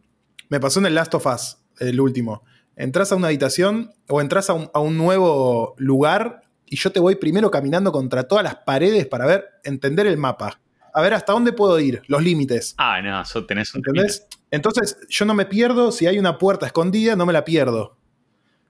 me 0.53 0.59
pasó 0.59 0.79
en 0.79 0.85
el 0.85 0.93
Last 0.93 1.15
of 1.15 1.25
Us, 1.25 1.57
el 1.79 1.99
último. 1.99 2.43
Entras 2.75 3.11
a 3.11 3.15
una 3.15 3.25
habitación 3.25 3.91
o 4.07 4.21
entras 4.21 4.51
a 4.51 4.53
un, 4.53 4.97
nuevo 4.99 5.73
lugar 5.77 6.41
y 6.67 6.75
yo 6.75 6.91
te 6.91 6.99
voy 6.99 7.15
primero 7.15 7.49
caminando 7.49 7.91
contra 7.91 8.27
todas 8.27 8.43
las 8.43 8.57
paredes 8.57 9.07
para 9.07 9.25
ver, 9.25 9.45
entender 9.63 10.05
el 10.05 10.17
mapa. 10.17 10.59
A 10.93 11.01
ver 11.01 11.15
hasta 11.15 11.33
dónde 11.33 11.53
puedo 11.53 11.79
ir, 11.79 12.03
los 12.05 12.21
límites. 12.21 12.75
Ah, 12.77 13.01
no, 13.01 13.19
eso 13.19 13.47
tenés 13.47 13.73
un 13.73 13.79
¿Entendés? 13.79 14.27
Entonces 14.51 14.95
yo 15.09 15.25
no 15.25 15.33
me 15.33 15.47
pierdo, 15.47 15.91
si 15.91 16.05
hay 16.05 16.19
una 16.19 16.37
puerta 16.37 16.67
escondida, 16.67 17.15
no 17.15 17.25
me 17.25 17.33
la 17.33 17.43
pierdo. 17.43 17.97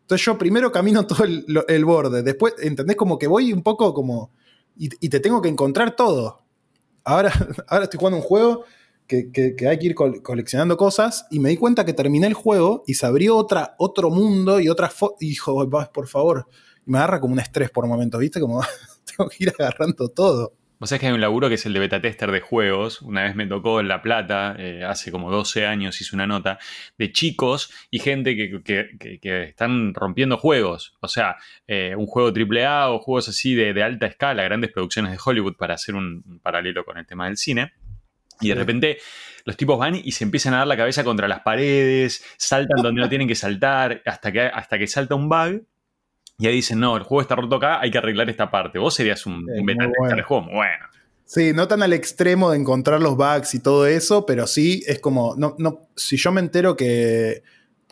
Entonces 0.04 0.26
yo 0.26 0.38
primero 0.38 0.72
camino 0.72 1.06
todo 1.08 1.26
el, 1.26 1.86
borde, 1.86 2.24
después, 2.24 2.54
¿entendés? 2.60 2.96
Como 2.96 3.20
que 3.20 3.28
voy 3.28 3.52
un 3.52 3.62
poco 3.62 3.94
como... 3.94 4.32
Y, 4.76 5.10
te 5.10 5.20
tengo 5.20 5.42
que 5.42 5.50
encontrar 5.50 5.96
todo. 5.96 6.44
Ahora, 7.04 7.32
ahora 7.68 7.84
estoy 7.86 8.00
jugando 8.00 8.18
un 8.18 8.24
juego 8.24 8.66
que, 9.08 9.56
hay 9.68 9.80
que 9.80 9.86
ir 9.86 9.96
coleccionando 9.96 10.78
cosas 10.78 11.28
y 11.30 11.40
me 11.40 11.50
di 11.50 11.58
cuenta 11.58 11.86
que 11.86 11.94
terminé 11.94 12.28
el 12.28 12.34
juego 12.34 12.84
y 12.88 12.96
se 12.96 13.06
abrió 13.06 13.38
otra, 13.38 13.76
otro 13.78 14.10
mundo 14.10 14.60
y 14.60 14.70
otra 14.70 14.92
y 15.20 15.30
dijo, 15.30 15.70
por 15.94 16.08
favor, 16.08 16.48
y 16.86 16.92
me 16.92 16.98
agarra 16.98 17.20
como 17.20 17.34
un 17.34 17.40
estrés 17.40 17.70
por 17.70 17.88
momentos, 17.88 18.20
¿viste? 18.20 18.40
Como 18.40 18.62
tengo 19.18 19.30
que 19.30 19.44
ir 19.44 19.54
agarrando 19.58 20.10
todo. 20.10 20.54
O 20.80 20.86
sea 20.88 21.00
que 21.00 21.08
hay 21.08 21.14
un 21.14 21.22
laburo 21.22 21.48
que 21.48 21.56
es 21.56 21.66
el 21.66 21.74
de 21.74 21.80
beta 21.80 22.02
tester 22.02 22.32
de 22.32 22.42
juegos. 22.42 23.02
Una 23.02 23.24
vez 23.24 23.36
me 23.36 23.48
tocó 23.48 23.80
en 23.80 23.88
La 23.88 24.02
Plata, 24.02 24.56
eh, 24.58 24.84
hace 24.84 25.12
como 25.12 25.32
12 25.32 25.66
años 25.66 26.00
hice 26.02 26.16
una 26.16 26.28
nota, 26.28 26.60
de 26.98 27.12
chicos 27.12 27.72
y 27.90 28.00
gente 28.00 28.36
que, 28.36 29.48
están 29.48 29.94
rompiendo 29.94 30.38
juegos. 30.38 30.98
O 31.00 31.08
sea, 31.08 31.38
eh, 31.68 31.96
un 31.98 32.06
juego 32.06 32.34
AAA 32.36 32.92
o 32.92 33.00
juegos 33.00 33.30
así 33.30 33.56
de, 33.56 33.74
de, 33.74 33.84
alta 33.84 34.08
escala, 34.08 34.44
grandes 34.44 34.72
producciones 34.72 35.12
de 35.12 35.20
Hollywood 35.24 35.56
para 35.56 35.76
hacer 35.76 35.96
un 35.96 36.40
paralelo 36.44 36.84
con 36.84 36.98
el 36.98 37.06
tema 37.06 37.26
del 37.26 37.38
cine. 37.38 37.74
Y 38.42 38.50
de 38.50 38.56
repente 38.56 38.98
los 39.46 39.58
tipos 39.58 39.78
van 39.78 39.96
y 39.96 40.12
se 40.12 40.24
empiezan 40.24 40.54
a 40.54 40.60
dar 40.60 40.68
la 40.68 40.78
cabeza 40.78 41.04
contra 41.04 41.28
las 41.28 41.42
paredes, 41.42 42.24
saltan 42.38 42.82
donde 42.82 43.02
no 43.02 43.10
tienen 43.10 43.28
que 43.28 43.36
saltar, 43.36 44.02
hasta 44.06 44.32
que, 44.32 44.42
hasta 44.42 44.78
que 44.78 44.88
salta 44.88 45.16
un 45.16 45.30
bug. 45.30 45.64
Y 46.38 46.48
ahí 46.48 46.56
dicen, 46.56 46.80
no, 46.80 46.98
el 46.98 47.04
juego 47.04 47.22
está 47.22 47.36
roto 47.36 47.56
acá, 47.56 47.80
hay 47.80 47.92
que 47.92 47.98
arreglar 47.98 48.30
esta 48.30 48.50
parte. 48.50 48.80
Vos 48.80 48.96
serías 48.96 49.26
un, 49.26 49.46
beta 49.46 49.88
bueno. 49.98 50.16
de 50.16 50.24
juego 50.24 50.46
bueno. 50.46 50.86
Sí, 51.26 51.54
no 51.54 51.68
tan 51.68 51.82
al 51.84 51.94
extremo 51.94 52.52
de 52.52 52.58
encontrar 52.58 53.02
los 53.02 53.16
bugs 53.16 53.56
y 53.56 53.60
todo 53.60 53.88
eso, 53.88 54.26
pero 54.26 54.46
sí 54.46 54.84
es 54.88 55.00
como, 55.00 55.36
no, 55.38 55.56
no, 55.58 55.88
si 55.96 56.18
yo 56.18 56.32
me 56.32 56.42
entero 56.42 56.76
que, 56.76 57.44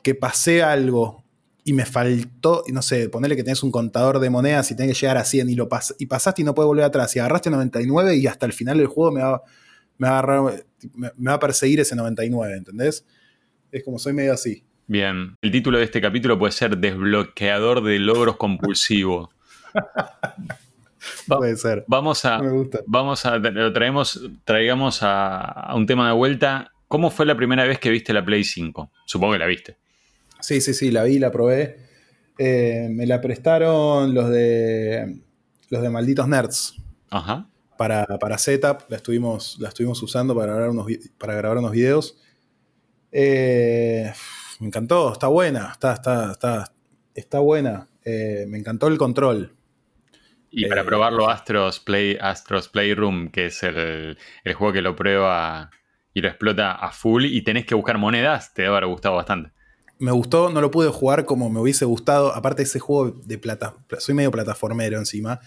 que 0.03 0.15
pasé 0.15 0.63
algo 0.63 1.23
y 1.63 1.73
me 1.73 1.85
faltó, 1.85 2.63
no 2.71 2.81
sé, 2.81 3.07
ponerle 3.09 3.35
que 3.35 3.43
tenés 3.43 3.63
un 3.63 3.71
contador 3.71 4.19
de 4.19 4.29
monedas 4.29 4.69
y 4.71 4.75
tenés 4.75 4.93
que 4.97 5.01
llegar 5.01 5.17
a 5.17 5.25
100 5.25 5.49
y, 5.49 5.55
lo 5.55 5.69
y 5.99 6.05
pasaste 6.07 6.41
y 6.41 6.45
no 6.45 6.53
puedes 6.55 6.67
volver 6.67 6.85
atrás 6.85 7.15
y 7.15 7.19
agarraste 7.19 7.49
99 7.49 8.15
y 8.15 8.27
hasta 8.27 8.45
el 8.45 8.53
final 8.53 8.77
del 8.77 8.87
juego 8.87 9.11
me 9.11 9.21
va 9.21 9.41
me 10.01 10.09
va, 11.27 11.33
a 11.35 11.39
perseguir 11.39 11.79
ese 11.79 11.95
99, 11.95 12.57
¿entendés? 12.57 13.05
Es 13.71 13.83
como 13.83 13.99
soy 13.99 14.13
medio 14.13 14.33
así. 14.33 14.63
Bien, 14.87 15.35
el 15.41 15.51
título 15.51 15.77
de 15.77 15.85
este 15.85 16.01
capítulo 16.01 16.37
puede 16.37 16.51
ser 16.51 16.77
Desbloqueador 16.77 17.83
de 17.83 17.99
logros 17.99 18.37
compulsivo. 18.37 19.31
puede 21.27 21.55
ser. 21.55 21.85
Vamos 21.87 22.25
a, 22.25 22.41
vamos 22.85 23.25
a, 23.25 23.37
lo 23.37 23.71
traemos, 23.73 24.29
traigamos 24.43 24.99
a, 25.01 25.71
un 25.75 25.85
tema 25.85 26.07
de 26.07 26.13
vuelta. 26.13 26.71
¿Cómo 26.87 27.09
fue 27.09 27.25
la 27.25 27.35
primera 27.35 27.63
vez 27.65 27.79
que 27.79 27.89
viste 27.89 28.13
la 28.13 28.25
Play 28.25 28.43
5? 28.43 28.91
Supongo 29.05 29.33
que 29.33 29.39
la 29.39 29.45
viste. 29.45 29.77
Sí, 30.41 30.59
sí, 30.59 30.73
sí, 30.73 30.91
la 30.91 31.03
vi, 31.03 31.19
la 31.19 31.31
probé. 31.31 31.77
Eh, 32.37 32.87
me 32.91 33.05
la 33.05 33.21
prestaron 33.21 34.13
los 34.13 34.29
de 34.29 35.21
los 35.69 35.81
de 35.81 35.89
malditos 35.89 36.27
nerds. 36.27 36.75
Ajá 37.09 37.47
para, 37.81 38.05
para 38.19 38.37
Setup, 38.37 38.83
la 38.89 38.97
estuvimos, 38.97 39.57
la 39.59 39.69
estuvimos 39.69 39.99
usando 40.03 40.35
para 40.35 40.53
grabar 40.53 40.69
unos, 40.69 40.85
para 41.17 41.33
grabar 41.33 41.57
unos 41.57 41.71
videos. 41.71 42.15
Eh, 43.11 44.13
me 44.61 44.67
encantó, 44.67 45.11
está 45.11 45.27
buena, 45.27 45.69
está, 45.71 45.93
está, 45.93 46.31
está, 46.31 46.71
está 47.15 47.39
buena. 47.39 47.87
Eh, 48.05 48.45
me 48.47 48.59
encantó 48.59 48.87
el 48.87 48.97
control. 48.99 49.55
Y 50.51 50.67
para 50.67 50.81
eh, 50.81 50.85
probarlo, 50.85 51.29
Astros, 51.29 51.79
Play, 51.79 52.17
Astros 52.21 52.69
Playroom, 52.69 53.29
que 53.29 53.47
es 53.47 53.63
el, 53.63 54.19
el, 54.43 54.53
juego 54.53 54.71
que 54.71 54.81
lo 54.83 54.95
prueba 54.95 55.71
y 56.13 56.21
lo 56.21 56.27
explota 56.27 56.73
a 56.73 56.91
full 56.91 57.25
y 57.25 57.41
tenés 57.41 57.65
que 57.65 57.73
buscar 57.73 57.97
monedas, 57.97 58.53
te 58.53 58.61
debe 58.61 58.75
haber 58.75 58.87
gustado 58.87 59.15
bastante. 59.15 59.51
Me 59.97 60.11
gustó, 60.11 60.51
no 60.51 60.61
lo 60.61 60.69
pude 60.69 60.89
jugar 60.89 61.25
como 61.25 61.49
me 61.49 61.59
hubiese 61.59 61.85
gustado. 61.85 62.35
Aparte, 62.35 62.61
ese 62.61 62.79
juego 62.79 63.19
de 63.25 63.39
plata, 63.39 63.73
soy 63.97 64.13
medio 64.13 64.29
plataformero 64.29 64.99
encima. 64.99 65.39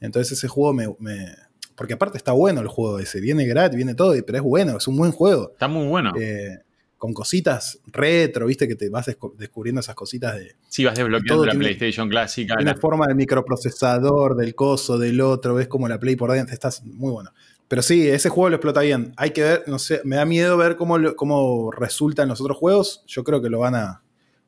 Entonces, 0.00 0.38
ese 0.38 0.48
juego 0.48 0.72
me, 0.72 1.34
porque 1.76 1.92
aparte 1.92 2.16
está 2.16 2.32
bueno 2.32 2.62
el 2.62 2.68
juego 2.68 2.98
ese. 2.98 3.20
Viene 3.20 3.44
gratis, 3.44 3.76
viene 3.76 3.94
todo, 3.94 4.14
pero 4.24 4.38
es 4.38 4.44
bueno, 4.44 4.78
es 4.78 4.88
un 4.88 4.96
buen 4.96 5.12
juego. 5.12 5.50
Está 5.52 5.68
muy 5.68 5.86
bueno. 5.88 6.12
Eh, 6.18 6.60
con 7.02 7.14
cositas 7.14 7.80
retro, 7.88 8.46
viste 8.46 8.68
que 8.68 8.76
te 8.76 8.88
vas 8.88 9.10
descubriendo 9.36 9.80
esas 9.80 9.96
cositas 9.96 10.36
de. 10.36 10.54
Sí, 10.68 10.84
vas 10.84 10.94
desbloqueando 10.94 11.44
la 11.44 11.52
PlayStation 11.52 12.08
clásica. 12.08 12.54
Tiene 12.54 12.76
forma 12.76 13.08
del 13.08 13.16
microprocesador, 13.16 14.36
del 14.36 14.54
coso, 14.54 14.96
del 14.96 15.20
otro, 15.20 15.56
ves 15.56 15.66
como 15.66 15.88
la 15.88 15.98
Play 15.98 16.14
por 16.14 16.30
dentro, 16.30 16.54
estás 16.54 16.84
muy 16.84 17.10
bueno. 17.10 17.32
Pero 17.66 17.82
sí, 17.82 18.08
ese 18.08 18.28
juego 18.28 18.50
lo 18.50 18.54
explota 18.54 18.82
bien. 18.82 19.12
Hay 19.16 19.32
que 19.32 19.42
ver, 19.42 19.64
no 19.66 19.80
sé, 19.80 20.00
me 20.04 20.14
da 20.14 20.24
miedo 20.24 20.56
ver 20.56 20.76
cómo, 20.76 20.96
cómo 21.16 21.72
resultan 21.72 22.28
los 22.28 22.40
otros 22.40 22.56
juegos. 22.56 23.02
Yo 23.08 23.24
creo 23.24 23.42
que 23.42 23.50
lo 23.50 23.58
van 23.58 23.74
a, 23.74 24.04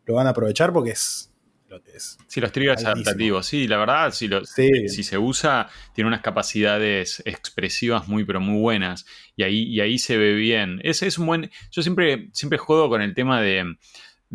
lo 0.07 0.14
van 0.14 0.29
a 0.29 0.31
aprovechar 0.31 0.73
porque 0.73 0.90
es, 0.93 1.33
Sí, 2.27 2.41
los 2.41 2.53
triggers 2.53 2.85
adaptativos, 2.85 3.47
sí, 3.47 3.67
la 3.67 3.79
verdad, 3.79 4.13
si, 4.13 4.29
si 4.89 5.03
se 5.03 5.19
usa, 5.19 5.69
tiene 5.95 6.09
unas 6.09 6.21
capacidades 6.21 7.23
expresivas 7.25 8.09
muy, 8.09 8.25
pero 8.25 8.41
muy 8.41 8.61
buenas. 8.61 9.07
Y 9.37 9.43
ahí, 9.43 9.63
y 9.65 9.81
ahí 9.81 9.99
se 9.99 10.17
ve 10.17 10.35
bien. 10.35 10.81
Ese 10.83 11.07
es 11.07 11.19
un 11.19 11.27
buen. 11.27 11.51
Yo 11.71 11.83
siempre, 11.83 12.29
siempre 12.33 12.59
juego 12.59 12.89
con 12.89 13.03
el 13.03 13.15
tema 13.15 13.41
de, 13.41 13.77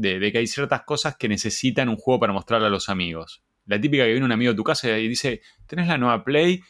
que 0.02 0.38
hay 0.38 0.48
ciertas 0.48 0.84
cosas 0.84 1.18
que 1.18 1.28
necesitan 1.30 1.90
un 1.90 1.98
juego 1.98 2.20
para 2.20 2.34
mostrarle 2.34 2.68
a 2.68 2.72
los 2.72 2.90
amigos. 2.90 3.44
La 3.66 3.80
típica 3.80 4.04
que 4.04 4.12
viene 4.12 4.26
un 4.26 4.32
amigo 4.32 4.52
a 4.52 4.56
tu 4.56 4.64
casa 4.64 4.98
y 4.98 5.08
dice: 5.08 5.42
¿Tenés 5.68 5.88
la 5.88 5.98
nueva 5.98 6.24
Play? 6.24 6.62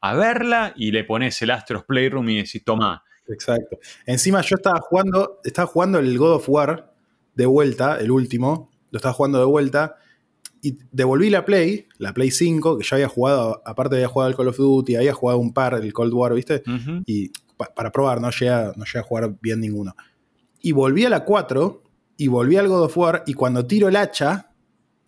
A 0.00 0.14
verla 0.14 0.72
y 0.76 0.92
le 0.92 1.04
pones 1.04 1.40
el 1.42 1.50
Astros 1.50 1.84
Playroom 1.84 2.28
y 2.30 2.36
decís: 2.38 2.64
Toma. 2.64 3.02
Exacto. 3.28 3.78
Encima 4.06 4.40
yo 4.40 4.56
estaba 4.56 4.80
jugando, 4.80 5.40
estaba 5.44 5.66
jugando 5.66 5.98
el 5.98 6.16
God 6.16 6.36
of 6.36 6.48
War 6.48 6.94
de 7.34 7.46
vuelta, 7.46 7.98
el 8.00 8.10
último, 8.10 8.70
lo 8.90 8.96
estaba 8.96 9.12
jugando 9.12 9.38
de 9.38 9.44
vuelta 9.44 9.96
y 10.62 10.78
devolví 10.90 11.30
la 11.30 11.44
Play, 11.44 11.86
la 11.98 12.12
Play 12.12 12.30
5, 12.30 12.78
que 12.78 12.84
ya 12.84 12.96
había 12.96 13.08
jugado, 13.08 13.62
aparte 13.64 13.96
había 13.96 14.08
jugado 14.08 14.28
al 14.28 14.36
Call 14.36 14.48
of 14.48 14.56
Duty, 14.56 14.96
había 14.96 15.12
jugado 15.12 15.38
un 15.38 15.52
par, 15.52 15.74
el 15.74 15.92
Cold 15.92 16.12
War, 16.12 16.34
¿viste? 16.34 16.62
Y 17.06 17.30
para 17.74 17.90
probar, 17.90 18.20
no 18.20 18.30
llegué, 18.30 18.50
a, 18.50 18.72
no 18.76 18.84
a 18.84 19.02
jugar 19.02 19.34
bien 19.40 19.60
ninguno. 19.60 19.94
Y 20.60 20.72
volví 20.72 21.04
a 21.04 21.10
la 21.10 21.24
4 21.24 21.82
y 22.16 22.28
volví 22.28 22.56
al 22.56 22.68
God 22.68 22.84
of 22.84 22.96
War 22.96 23.22
y 23.26 23.34
cuando 23.34 23.66
tiro 23.66 23.88
el 23.88 23.96
hacha, 23.96 24.50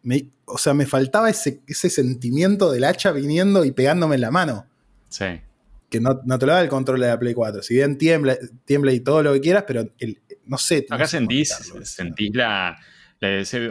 me, 0.02 0.30
o 0.44 0.58
sea, 0.58 0.74
me 0.74 0.86
faltaba 0.86 1.28
ese, 1.30 1.60
ese 1.66 1.90
sentimiento 1.90 2.70
del 2.70 2.84
hacha 2.84 3.12
viniendo 3.12 3.64
y 3.64 3.72
pegándome 3.72 4.14
en 4.16 4.20
la 4.20 4.30
mano. 4.30 4.66
Sí. 5.08 5.26
Que 5.88 6.00
no, 6.00 6.20
no 6.24 6.38
te 6.38 6.46
lo 6.46 6.52
da 6.52 6.60
el 6.60 6.68
control 6.68 7.00
de 7.00 7.08
la 7.08 7.18
Play 7.18 7.34
4. 7.34 7.62
Si 7.62 7.74
bien 7.74 7.98
tiembla, 7.98 8.36
tiembla 8.64 8.92
y 8.92 9.00
todo 9.00 9.22
lo 9.22 9.32
que 9.32 9.40
quieras, 9.40 9.64
pero 9.66 9.88
el, 9.98 10.20
no 10.46 10.56
sé. 10.58 10.86
Acá 10.88 11.06
sentís, 11.06 11.50
sentís 11.82 12.30
la 12.34 12.78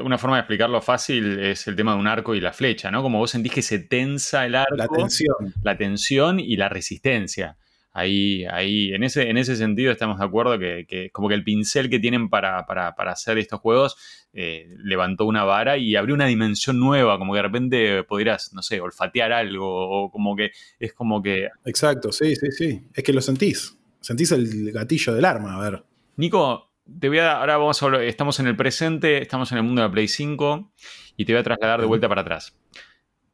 una 0.01 0.17
forma 0.17 0.35
de 0.37 0.41
explicarlo 0.41 0.81
fácil 0.81 1.39
es 1.39 1.67
el 1.67 1.75
tema 1.75 1.93
de 1.93 1.99
un 1.99 2.07
arco 2.07 2.35
y 2.35 2.41
la 2.41 2.53
flecha, 2.53 2.91
¿no? 2.91 3.01
Como 3.01 3.17
vos 3.17 3.31
sentís 3.31 3.53
que 3.53 3.61
se 3.61 3.79
tensa 3.79 4.45
el 4.45 4.55
arco. 4.55 4.75
La 4.75 4.87
tensión. 4.87 5.53
La 5.63 5.77
tensión 5.77 6.39
y 6.39 6.55
la 6.55 6.69
resistencia. 6.69 7.57
Ahí, 7.91 8.45
ahí, 8.45 8.93
en 8.93 9.03
ese, 9.03 9.29
en 9.29 9.37
ese 9.37 9.55
sentido 9.55 9.91
estamos 9.91 10.19
de 10.19 10.25
acuerdo 10.25 10.59
que, 10.59 11.09
como 11.11 11.27
que 11.27 11.33
el 11.33 11.43
pincel 11.43 11.89
que 11.89 11.99
tienen 11.99 12.29
para, 12.29 12.59
hacer 12.59 13.39
estos 13.39 13.59
juegos 13.59 13.97
eh, 14.31 14.67
levantó 14.83 15.25
una 15.25 15.43
vara 15.43 15.77
y 15.77 15.95
abrió 15.95 16.13
una 16.13 16.27
dimensión 16.27 16.79
nueva, 16.79 17.17
como 17.17 17.33
que 17.33 17.37
de 17.37 17.43
repente 17.43 18.03
podrías, 18.03 18.53
no 18.53 18.61
sé, 18.61 18.79
olfatear 18.79 19.33
algo, 19.33 19.65
o 19.67 20.11
como 20.11 20.35
que 20.35 20.51
es 20.79 20.93
como 20.93 21.23
que... 21.23 21.49
Exacto, 21.65 22.11
sí, 22.11 22.35
sí, 22.35 22.51
sí. 22.51 22.81
Es 22.93 23.03
que 23.03 23.11
lo 23.11 23.21
sentís. 23.21 23.75
Sentís 23.99 24.31
el 24.31 24.71
gatillo 24.71 25.13
del 25.15 25.25
arma, 25.25 25.55
a 25.55 25.59
ver. 25.59 25.83
Nico, 26.15 26.68
te 26.99 27.09
voy 27.09 27.19
a, 27.19 27.39
ahora 27.39 27.57
vamos 27.57 27.81
a 27.81 27.85
hablar, 27.85 28.03
estamos 28.03 28.39
en 28.39 28.47
el 28.47 28.55
presente, 28.55 29.21
estamos 29.21 29.51
en 29.51 29.57
el 29.59 29.63
mundo 29.63 29.81
de 29.81 29.87
la 29.87 29.91
Play 29.91 30.07
5 30.07 30.71
y 31.17 31.25
te 31.25 31.33
voy 31.33 31.41
a 31.41 31.43
trasladar 31.43 31.81
de 31.81 31.87
vuelta 31.87 32.07
para 32.09 32.21
atrás. 32.21 32.55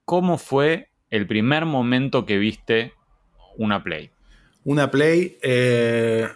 ¿Cómo 0.05 0.37
fue 0.37 0.89
el 1.09 1.27
primer 1.27 1.65
momento 1.65 2.25
que 2.25 2.37
viste 2.37 2.93
una 3.57 3.83
Play? 3.83 4.11
una 4.63 4.89
Play. 4.89 5.37
eh, 5.43 6.27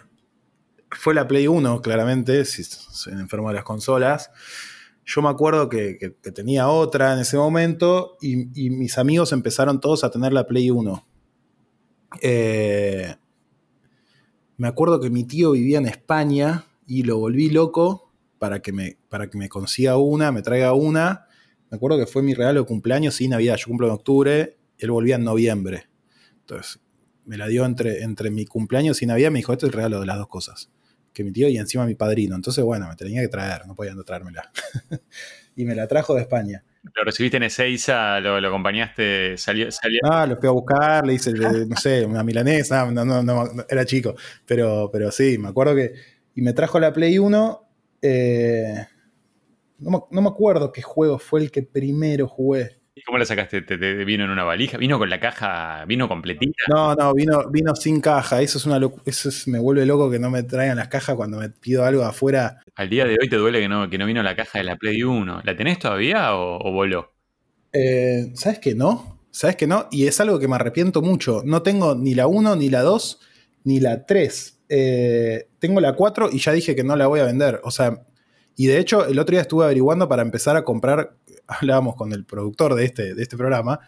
fue 0.92 1.14
la 1.14 1.26
Play 1.28 1.46
1, 1.48 1.82
claramente, 1.82 2.44
si 2.44 2.62
soy 2.64 3.12
enfermo 3.14 3.48
de 3.48 3.54
las 3.54 3.64
consolas. 3.64 4.30
Yo 5.04 5.22
me 5.22 5.28
acuerdo 5.28 5.68
que, 5.68 5.96
que- 5.98 6.14
que 6.20 6.30
tenía 6.32 6.68
otra 6.68 7.12
en 7.14 7.20
ese 7.20 7.36
momento 7.36 8.16
y, 8.20 8.66
y 8.66 8.70
mis 8.70 8.98
amigos 8.98 9.32
empezaron 9.32 9.80
todos 9.80 10.04
a 10.04 10.10
tener 10.10 10.32
la 10.32 10.46
Play 10.46 10.70
1. 10.70 11.06
Eh, 12.22 13.14
me 14.56 14.68
acuerdo 14.68 15.00
que 15.00 15.10
mi 15.10 15.24
tío 15.24 15.52
vivía 15.52 15.78
en 15.78 15.86
España 15.86 16.64
y 16.90 17.04
lo 17.04 17.18
volví 17.18 17.50
loco 17.50 18.12
para 18.40 18.62
que 18.62 18.72
me, 18.72 18.98
para 19.08 19.30
que 19.30 19.38
me 19.38 19.48
consiga 19.48 19.96
una, 19.96 20.32
me 20.32 20.42
traiga 20.42 20.72
una. 20.72 21.26
Me 21.70 21.76
acuerdo 21.76 21.96
que 21.96 22.06
fue 22.06 22.20
mi 22.20 22.34
regalo 22.34 22.62
de 22.62 22.66
cumpleaños 22.66 23.20
y 23.20 23.28
Navidad. 23.28 23.54
Yo 23.58 23.66
cumplo 23.68 23.86
en 23.86 23.92
octubre, 23.92 24.58
él 24.76 24.90
volvía 24.90 25.14
en 25.14 25.22
noviembre. 25.22 25.88
Entonces, 26.40 26.80
me 27.26 27.36
la 27.36 27.46
dio 27.46 27.64
entre, 27.64 28.02
entre 28.02 28.30
mi 28.30 28.44
cumpleaños 28.44 29.00
y 29.02 29.06
Navidad. 29.06 29.30
Me 29.30 29.38
dijo, 29.38 29.52
esto 29.52 29.66
es 29.66 29.70
el 29.72 29.76
regalo 29.76 30.00
de 30.00 30.06
las 30.06 30.18
dos 30.18 30.26
cosas. 30.26 30.72
Que 31.12 31.22
mi 31.22 31.30
tío 31.30 31.48
y 31.48 31.58
encima 31.58 31.86
mi 31.86 31.94
padrino. 31.94 32.34
Entonces, 32.34 32.64
bueno, 32.64 32.88
me 32.88 32.96
tenía 32.96 33.20
que 33.20 33.28
traer, 33.28 33.68
no 33.68 33.76
podía 33.76 33.94
no 33.94 34.02
traérmela. 34.02 34.50
y 35.54 35.64
me 35.64 35.76
la 35.76 35.86
trajo 35.86 36.16
de 36.16 36.22
España. 36.22 36.64
Lo 36.82 37.04
recibiste 37.04 37.36
en 37.36 37.44
Ezeiza, 37.44 38.18
lo, 38.18 38.40
lo 38.40 38.48
acompañaste, 38.48 39.36
salió, 39.36 39.70
salió. 39.70 40.00
Ah, 40.02 40.26
lo 40.26 40.38
fui 40.38 40.48
a 40.48 40.52
buscar, 40.52 41.06
le 41.06 41.14
hice, 41.14 41.32
no 41.34 41.76
sé, 41.76 42.04
una 42.04 42.24
milanesa, 42.24 42.90
no, 42.90 43.04
no, 43.04 43.22
no, 43.22 43.44
no, 43.44 43.64
era 43.68 43.84
chico, 43.84 44.14
pero, 44.46 44.88
pero 44.90 45.12
sí, 45.12 45.36
me 45.36 45.48
acuerdo 45.48 45.74
que, 45.74 45.92
y 46.34 46.42
me 46.42 46.52
trajo 46.52 46.78
la 46.80 46.92
Play 46.92 47.18
1, 47.18 47.68
eh, 48.02 48.86
no, 49.78 49.90
me, 49.90 49.98
no 50.10 50.22
me 50.22 50.28
acuerdo 50.28 50.72
qué 50.72 50.82
juego 50.82 51.18
fue 51.18 51.40
el 51.40 51.50
que 51.50 51.62
primero 51.62 52.28
jugué. 52.28 52.78
¿Y 52.94 53.02
¿Cómo 53.02 53.18
la 53.18 53.24
sacaste? 53.24 53.62
¿Te, 53.62 53.78
te- 53.78 54.04
vino 54.04 54.24
en 54.24 54.30
una 54.30 54.44
valija? 54.44 54.76
¿Vino 54.76 54.98
con 54.98 55.08
la 55.08 55.20
caja? 55.20 55.84
¿Vino 55.86 56.08
completita? 56.08 56.64
No, 56.68 56.94
no, 56.94 57.14
vino, 57.14 57.48
vino 57.50 57.74
sin 57.76 58.00
caja, 58.00 58.42
eso 58.42 58.58
es 58.58 58.66
una 58.66 58.78
eso 59.06 59.28
es- 59.28 59.46
me 59.48 59.58
vuelve 59.58 59.86
loco 59.86 60.10
que 60.10 60.18
no 60.18 60.28
me 60.30 60.42
traigan 60.42 60.76
las 60.76 60.88
cajas 60.88 61.14
cuando 61.16 61.38
me 61.38 61.48
pido 61.50 61.84
algo 61.84 62.02
afuera. 62.02 62.60
Al 62.74 62.90
día 62.90 63.04
de 63.06 63.16
hoy 63.20 63.28
te 63.28 63.36
duele 63.36 63.60
que 63.60 63.68
no, 63.68 63.88
que 63.88 63.96
no 63.96 64.06
vino 64.06 64.22
la 64.22 64.36
caja 64.36 64.58
de 64.58 64.64
la 64.64 64.76
Play 64.76 65.02
1. 65.02 65.40
¿La 65.44 65.56
tenés 65.56 65.78
todavía 65.78 66.34
o, 66.34 66.58
o 66.68 66.72
voló? 66.72 67.12
Eh, 67.72 68.32
¿Sabes 68.34 68.58
que 68.58 68.74
no? 68.74 69.20
¿Sabes 69.30 69.54
que 69.56 69.66
no? 69.68 69.86
Y 69.92 70.06
es 70.08 70.20
algo 70.20 70.38
que 70.40 70.48
me 70.48 70.56
arrepiento 70.56 71.00
mucho. 71.02 71.42
No 71.44 71.62
tengo 71.62 71.94
ni 71.94 72.14
la 72.14 72.26
1, 72.26 72.56
ni 72.56 72.68
la 72.68 72.82
2, 72.82 73.20
ni 73.64 73.78
la 73.78 74.04
3. 74.04 74.60
Eh, 74.68 75.46
tengo 75.60 75.80
la 75.80 75.94
4 75.94 76.30
y 76.32 76.38
ya 76.38 76.52
dije 76.52 76.74
que 76.74 76.84
no 76.84 76.96
la 76.96 77.06
voy 77.06 77.20
a 77.20 77.24
vender. 77.24 77.60
O 77.64 77.70
sea, 77.70 78.02
y 78.56 78.66
de 78.66 78.78
hecho, 78.78 79.06
el 79.06 79.18
otro 79.18 79.32
día 79.32 79.42
estuve 79.42 79.64
averiguando 79.64 80.08
para 80.08 80.22
empezar 80.22 80.56
a 80.56 80.64
comprar. 80.64 81.16
Hablábamos 81.46 81.96
con 81.96 82.12
el 82.12 82.24
productor 82.24 82.74
de 82.74 82.84
este, 82.86 83.14
de 83.14 83.22
este 83.22 83.36
programa. 83.36 83.80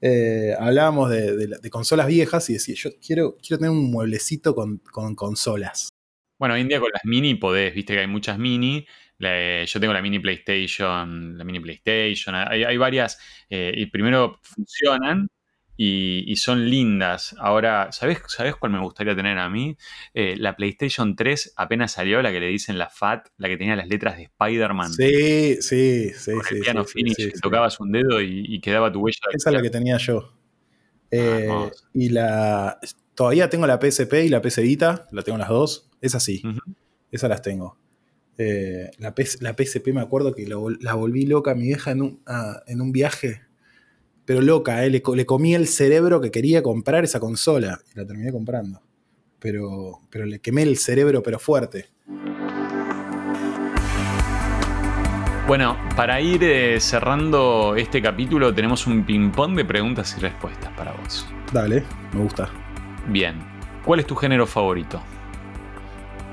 eh, 0.00 0.54
hablábamos 0.58 1.10
de, 1.10 1.58
consolas 1.70 2.06
viejas 2.06 2.48
y 2.50 2.54
decía: 2.54 2.74
Yo 2.76 2.90
quiero, 3.04 3.36
quiero 3.42 3.58
tener 3.58 3.70
un 3.72 3.90
mueblecito 3.90 4.54
con, 4.54 4.78
con 4.92 5.14
consolas. 5.14 5.88
Bueno, 6.38 6.54
hoy 6.54 6.60
en 6.62 6.68
día 6.68 6.80
con 6.80 6.90
las 6.92 7.04
mini 7.04 7.34
podés, 7.34 7.74
viste 7.74 7.94
que 7.94 8.00
hay 8.00 8.06
muchas 8.06 8.38
mini. 8.38 8.86
La- 9.18 9.64
yo 9.64 9.80
tengo 9.80 9.92
la 9.92 10.02
mini 10.02 10.20
PlayStation, 10.20 11.36
la 11.36 11.44
mini 11.44 11.58
PlayStation. 11.60 12.34
Hay, 12.36 12.62
hay 12.64 12.76
varias. 12.76 13.18
eh, 13.50 13.72
y 13.76 13.86
primero 13.86 14.38
funcionan 14.42 15.28
y, 15.78 16.24
y 16.30 16.36
son 16.36 16.68
lindas. 16.68 17.34
Ahora, 17.38 17.90
¿sabés, 17.92 18.18
¿sabés 18.26 18.56
cuál 18.56 18.72
me 18.72 18.80
gustaría 18.80 19.14
tener 19.16 19.38
a 19.38 19.48
mí? 19.48 19.76
Eh, 20.12 20.34
la 20.36 20.56
PlayStation 20.56 21.14
3 21.16 21.54
apenas 21.56 21.92
salió, 21.92 22.20
la 22.20 22.32
que 22.32 22.40
le 22.40 22.48
dicen 22.48 22.76
la 22.76 22.90
FAT, 22.90 23.28
la 23.38 23.48
que 23.48 23.56
tenía 23.56 23.76
las 23.76 23.88
letras 23.88 24.16
de 24.16 24.24
Spider-Man. 24.24 24.92
Sí, 24.92 25.62
sí, 25.62 26.10
sí. 26.14 26.32
con 26.32 26.44
sí, 26.44 26.54
el 26.56 26.60
piano 26.60 26.84
sí, 26.84 26.92
finish, 26.94 27.14
sí, 27.14 27.28
que 27.30 27.36
sí. 27.36 27.40
tocabas 27.40 27.78
un 27.78 27.92
dedo 27.92 28.20
y, 28.20 28.44
y 28.46 28.60
quedaba 28.60 28.90
tu 28.92 29.00
huella. 29.00 29.18
Esa 29.32 29.50
es 29.50 29.54
la 29.56 29.62
que 29.62 29.70
tenía 29.70 29.96
yo. 29.98 30.34
Eh, 31.10 31.44
hermoso. 31.44 31.84
y 31.94 32.08
la. 32.10 32.78
Todavía 33.14 33.48
tengo 33.48 33.66
la 33.66 33.78
PSP 33.80 34.24
y 34.24 34.28
la 34.28 34.42
PS 34.42 34.60
Vita, 34.60 35.06
la 35.12 35.22
tengo 35.22 35.38
las 35.38 35.48
dos. 35.48 35.88
Esas 36.00 36.22
sí, 36.24 36.42
Ujú. 36.44 36.58
esas 37.12 37.30
las 37.30 37.40
tengo. 37.40 37.78
Eh, 38.36 38.90
la, 38.98 39.14
PS 39.14 39.38
la 39.42 39.54
PSP 39.56 39.92
me 39.92 40.00
acuerdo 40.00 40.34
que 40.34 40.46
la, 40.46 40.56
vol- 40.56 40.78
la 40.80 40.94
volví 40.94 41.24
loca 41.26 41.52
a 41.52 41.54
mi 41.54 41.62
vieja 41.68 41.90
en 41.92 42.02
un, 42.02 42.22
ah, 42.26 42.62
en 42.66 42.80
un 42.80 42.92
viaje. 42.92 43.42
Pero 44.28 44.42
loca, 44.42 44.84
eh, 44.84 44.90
le, 44.90 45.02
le 45.14 45.24
comí 45.24 45.54
el 45.54 45.66
cerebro 45.66 46.20
que 46.20 46.30
quería 46.30 46.62
comprar 46.62 47.02
esa 47.02 47.18
consola. 47.18 47.80
Y 47.94 47.98
la 47.98 48.04
terminé 48.04 48.30
comprando. 48.30 48.82
Pero, 49.38 50.02
pero 50.10 50.26
le 50.26 50.38
quemé 50.38 50.64
el 50.64 50.76
cerebro, 50.76 51.22
pero 51.22 51.38
fuerte. 51.38 51.86
Bueno, 55.46 55.78
para 55.96 56.20
ir 56.20 56.44
eh, 56.44 56.78
cerrando 56.78 57.74
este 57.74 58.02
capítulo, 58.02 58.54
tenemos 58.54 58.86
un 58.86 59.06
ping-pong 59.06 59.56
de 59.56 59.64
preguntas 59.64 60.14
y 60.18 60.20
respuestas 60.20 60.70
para 60.76 60.92
vos. 60.92 61.26
Dale, 61.50 61.82
me 62.12 62.20
gusta. 62.20 62.50
Bien, 63.06 63.36
¿cuál 63.82 64.00
es 64.00 64.06
tu 64.06 64.14
género 64.14 64.46
favorito? 64.46 65.00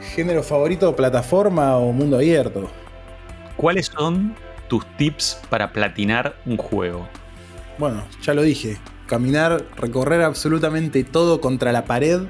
¿Género 0.01 0.43
favorito, 0.43 0.93
plataforma 0.93 1.77
o 1.77 1.93
mundo 1.93 2.17
abierto? 2.17 2.69
¿Cuáles 3.55 3.85
son 3.85 4.35
tus 4.67 4.85
tips 4.97 5.39
para 5.49 5.71
platinar 5.71 6.35
un 6.45 6.57
juego? 6.57 7.07
Bueno, 7.77 8.03
ya 8.21 8.33
lo 8.33 8.41
dije. 8.41 8.77
Caminar, 9.07 9.65
recorrer 9.77 10.21
absolutamente 10.21 11.03
todo 11.03 11.41
contra 11.41 11.71
la 11.71 11.85
pared, 11.85 12.21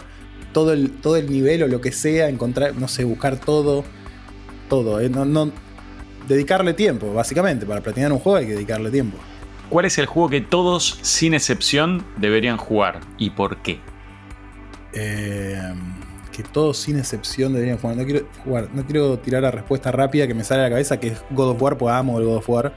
todo 0.51 0.73
el, 0.73 0.91
todo 0.91 1.15
el 1.15 1.31
nivel 1.31 1.63
o 1.63 1.67
lo 1.67 1.79
que 1.81 1.91
sea, 1.91 2.27
encontrar, 2.29 2.75
no 2.75 2.87
sé, 2.87 3.03
buscar 3.03 3.37
todo. 3.37 3.83
Todo, 4.69 4.99
¿eh? 4.99 5.09
No, 5.09 5.25
no- 5.25 5.51
dedicarle 6.27 6.73
tiempo, 6.73 7.13
básicamente. 7.13 7.65
Para 7.65 7.81
platinar 7.81 8.11
un 8.11 8.19
juego 8.19 8.37
hay 8.37 8.47
que 8.47 8.53
dedicarle 8.53 8.89
tiempo. 8.91 9.17
¿Cuál 9.69 9.85
es 9.85 9.97
el 9.97 10.05
juego 10.05 10.29
que 10.29 10.41
todos, 10.41 10.99
sin 11.01 11.33
excepción, 11.33 12.03
deberían 12.17 12.57
jugar 12.57 12.99
y 13.17 13.29
por 13.31 13.57
qué? 13.57 13.79
Eh, 14.93 15.59
que 16.31 16.43
todos 16.43 16.77
sin 16.77 16.97
excepción 16.97 17.53
deberían 17.53 17.77
jugar. 17.77 17.95
No 17.97 18.05
quiero, 18.05 18.27
jugar. 18.43 18.69
no 18.73 18.83
quiero 18.85 19.17
tirar 19.19 19.43
la 19.43 19.51
respuesta 19.51 19.91
rápida 19.91 20.27
que 20.27 20.33
me 20.33 20.43
sale 20.43 20.61
a 20.61 20.63
la 20.65 20.69
cabeza, 20.71 20.99
que 20.99 21.07
es 21.09 21.21
God 21.31 21.51
of 21.51 21.61
War, 21.61 21.77
pues 21.77 21.93
amo 21.93 22.19
el 22.19 22.25
God 22.25 22.37
of 22.37 22.49
War. 22.49 22.73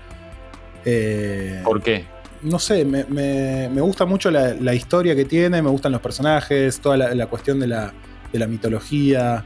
Eh, 0.85 1.61
¿Por 1.65 1.83
qué? 1.83 2.05
No 2.42 2.59
sé, 2.59 2.85
me, 2.85 3.05
me- 3.05 3.81
gusta 3.81 4.07
mucho 4.07 4.31
la, 4.31 4.74
historia 4.74 5.14
que 5.14 5.24
tiene, 5.24 5.62
me 5.62 5.70
gustan 5.70 5.92
los 5.92 6.01
personajes, 6.01 6.81
toda 6.81 6.96
la, 6.96 7.27
cuestión 7.27 7.59
de 7.61 7.66
la, 7.66 7.92
de 8.33 8.38
la 8.38 8.46
mitología. 8.46 9.44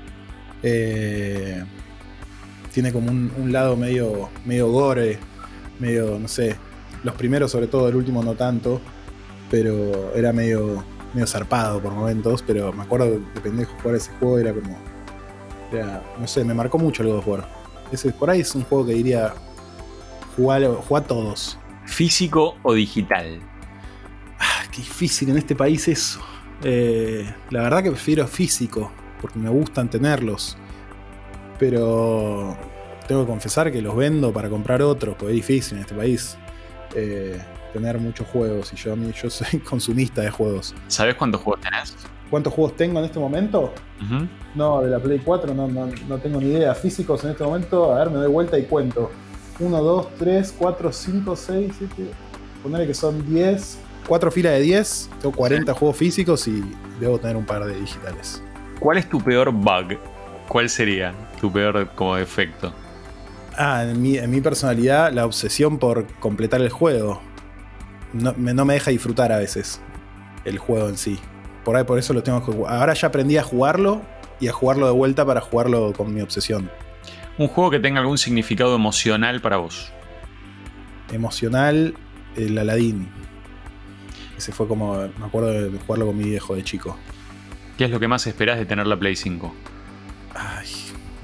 eh, 0.63 1.65
tiene 2.73 2.91
como 2.93 3.11
un, 3.11 3.31
un 3.37 3.53
lado 3.53 3.77
medio, 3.77 4.31
medio 4.47 4.71
gore, 4.71 5.19
medio, 5.79 6.19
no 6.19 6.27
sé, 6.27 6.57
los 7.05 7.15
primeros 7.15 7.51
sobre 7.51 7.67
todo, 7.67 7.89
el 7.89 7.97
último 7.97 8.23
no 8.23 8.35
tanto, 8.35 8.81
pero 9.51 10.15
era 10.15 10.33
medio, 10.33 10.83
medio 11.13 11.27
zarpado 11.27 11.81
por 11.83 11.93
momentos, 11.93 12.43
pero 12.47 12.73
me 12.73 12.83
acuerdo 12.83 13.11
de 13.11 13.41
pendejo 13.43 13.75
jugar 13.83 13.97
ese 13.97 14.11
juego, 14.13 14.39
era 14.39 14.55
como, 14.55 14.79
no 16.19 16.27
sé, 16.27 16.45
me 16.45 16.55
marcó 16.55 16.79
mucho 16.79 17.03
el 17.03 17.11
God 17.11 17.19
of 17.19 17.29
War. 17.29 17.49
Ese, 17.93 18.11
por 18.13 18.31
ahí 18.31 18.41
es 18.41 18.55
un 18.55 18.63
juego 18.65 18.87
que 18.87 18.95
diría, 18.95 19.35
jugar, 20.37 20.65
jugar 20.89 21.05
todos. 21.05 21.59
¿Físico 21.93 22.57
o 22.63 22.73
digital? 22.73 23.39
Ah, 24.39 24.63
qué 24.71 24.79
difícil 24.79 25.29
en 25.29 25.37
este 25.37 25.55
país 25.55 25.87
eso. 25.89 26.21
Eh, 26.65 27.31
la 27.51 27.65
verdad 27.65 27.83
que 27.83 27.91
prefiero 27.91 28.27
físico, 28.27 28.91
porque 29.21 29.39
me 29.39 29.51
gustan 29.51 29.91
tenerlos. 29.91 30.57
Pero 31.59 32.57
tengo 33.07 33.21
que 33.21 33.27
confesar 33.27 33.71
que 33.71 33.83
los 33.83 33.95
vendo 33.95 34.33
para 34.33 34.49
comprar 34.49 34.81
otros, 34.81 35.17
porque 35.17 35.35
es 35.35 35.47
difícil 35.47 35.77
en 35.77 35.83
este 35.83 35.95
país 35.95 36.39
eh, 36.95 37.39
tener 37.75 37.99
muchos 37.99 38.27
juegos. 38.27 38.73
Y 38.73 38.77
yo, 38.77 38.95
a 38.95 38.97
mí, 38.97 39.13
yo 39.13 39.29
soy 39.29 39.61
consumista 39.69 40.23
de 40.23 40.31
juegos. 40.31 40.75
¿Sabes 40.89 41.15
cuántos 41.17 41.43
juegos 41.43 41.61
tenés? 41.61 41.95
¿Cuántos 42.31 42.55
juegos 42.55 42.75
tengo 42.75 43.01
en 43.01 43.05
este 43.05 43.19
momento? 43.19 43.75
No, 44.55 44.81
de 44.81 44.89
la 44.89 44.99
Play 44.99 45.19
4 45.19 45.53
no, 45.53 45.69
no, 45.69 45.91
no 46.09 46.19
tengo 46.19 46.41
ni 46.41 46.47
idea. 46.47 46.75
Físicos 46.75 47.23
en 47.25 47.33
este 47.33 47.45
momento, 47.45 47.93
a 47.93 47.99
ver, 47.99 48.09
me 48.09 48.17
doy 48.17 48.33
vuelta 48.33 48.59
y 48.59 48.63
cuento. 48.63 49.11
1, 49.59 49.83
2, 49.83 50.07
3, 50.19 50.55
4, 50.59 50.93
5, 50.93 51.37
6, 51.37 51.73
7. 51.79 52.11
Ponerle 52.63 52.87
que 52.87 52.95
son 52.95 53.27
10. 53.27 53.79
4 54.07 54.31
filas 54.31 54.53
de 54.55 54.61
10. 54.61 55.11
Tengo 55.21 55.37
40 55.37 55.75
juegos 55.75 55.97
físicos 55.97 56.49
y 56.49 56.63
debo 57.01 57.19
tener 57.19 57.37
un 57.37 57.47
par 57.47 57.65
de 57.65 57.79
digitales. 57.79 58.43
¿Cuál 58.81 58.99
es 58.99 59.09
tu 59.09 59.21
peor 59.21 59.53
bug? 59.53 59.99
¿Cuál 60.49 60.69
sería 60.69 61.15
tu 61.41 61.53
peor 61.53 61.89
como 61.95 62.17
defecto? 62.17 62.73
Ah, 63.57 63.85
en 63.85 64.01
mi, 64.01 64.19
en 64.19 64.31
mi 64.31 64.41
personalidad, 64.41 65.13
la 65.13 65.27
obsesión 65.27 65.79
por 65.79 66.07
completar 66.19 66.61
el 66.61 66.71
juego. 66.71 67.21
No 68.13 68.35
me, 68.37 68.55
no 68.55 68.65
me 68.65 68.75
deja 68.75 68.91
disfrutar 68.91 69.33
a 69.33 69.39
veces 69.39 69.81
el 70.45 70.59
juego 70.59 70.89
en 70.89 70.97
sí. 70.97 71.19
Por 71.65 71.77
ahí 71.77 71.85
por 71.85 71.99
eso 71.99 72.13
lo 72.13 72.23
tengo 72.23 72.45
que 72.45 72.53
jugar. 72.53 72.75
Ahora 72.75 72.95
ya 72.95 73.09
aprendí 73.09 73.37
a 73.37 73.43
jugarlo 73.43 74.03
y 74.41 74.49
a 74.49 74.53
jugarlo 74.53 74.87
de 74.87 74.93
vuelta 74.93 75.25
para 75.25 75.41
jugarlo 75.41 75.93
con 75.93 76.13
mi 76.13 76.21
obsesión. 76.21 76.71
Un 77.39 77.49
juego 77.49 77.71
que 77.71 77.81
tenga 77.81 78.01
algún 78.01 78.19
significado 78.19 78.75
emocional 78.75 79.41
para 79.41 79.57
vos. 79.57 79.93
emocional 81.11 81.95
el 82.37 82.59
Aladdin. 82.59 83.09
Ese 84.37 84.53
fue 84.53 84.67
como, 84.67 84.97
me 84.97 85.27
acuerdo 85.27 85.51
de 85.51 85.79
jugarlo 85.79 86.07
con 86.07 86.17
mi 86.17 86.25
viejo 86.25 86.55
de 86.55 86.65
chico. 86.65 86.97
¿Qué 87.79 87.85
es 87.85 87.91
lo 87.91 88.01
que 88.01 88.09
más 88.09 88.27
esperás 88.27 88.59
de 88.59 88.67
tener 88.67 88.87
la 88.87 88.99
Play 88.99 89.17
5? 89.17 89.55
Ay, 90.35 90.69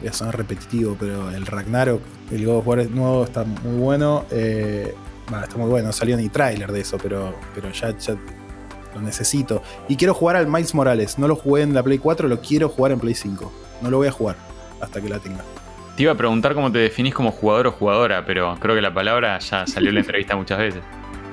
voy 0.01 0.09
a 0.09 0.13
sonar 0.13 0.37
repetitivo, 0.37 0.97
pero 0.99 1.31
el 1.31 1.47
Ragnarok, 1.47 2.03
el 2.31 2.45
God 2.45 2.57
of 2.59 2.67
War 2.67 2.91
nuevo 2.91 3.25
está 3.25 3.45
muy 3.45 3.77
bueno. 3.79 4.25
Eh, 4.31 4.95
está 5.43 5.57
muy 5.57 5.69
bueno, 5.69 5.89
no 5.89 5.93
salió 5.93 6.17
ni 6.17 6.29
tráiler 6.29 6.73
de 6.73 6.81
eso, 6.81 6.99
pero, 6.99 7.35
pero 7.55 7.71
ya, 7.71 7.97
ya 7.99 8.17
Lo 8.95 9.03
necesito. 9.03 9.63
Y 9.89 9.97
quiero 9.97 10.15
jugar 10.15 10.37
al 10.37 10.47
Miles 10.47 10.75
Morales. 10.75 11.19
No 11.19 11.29
lo 11.29 11.37
jugué 11.37 11.63
en 11.63 11.75
la 11.75 11.83
Play 11.83 11.99
4, 11.99 12.29
lo 12.29 12.41
quiero 12.41 12.69
jugar 12.69 12.93
en 12.93 13.01
Play 13.01 13.15
5. 13.15 13.53
No 13.83 13.91
lo 13.91 13.99
voy 13.99 14.09
a 14.09 14.13
jugar 14.13 14.37
hasta 14.81 15.01
que 15.01 15.09
la 15.09 15.19
tenga. 15.19 15.45
Te 15.99 16.05
iba 16.05 16.13
a 16.13 16.17
preguntar 16.17 16.55
cómo 16.55 16.71
te 16.71 16.79
definís 16.79 17.13
como 17.13 17.33
jugador 17.33 17.67
o 17.67 17.73
jugadora, 17.73 18.25
pero 18.25 18.57
creo 18.61 18.77
que 18.77 18.81
la 18.81 18.95
palabra 18.95 19.37
ya 19.41 19.67
salió 19.67 19.89
en 19.89 19.97
la 19.97 20.01
entrevista 20.03 20.37
muchas 20.37 20.59
veces. 20.61 20.85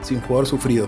Sin 0.02 0.20
jugador 0.22 0.48
sufrido. 0.48 0.88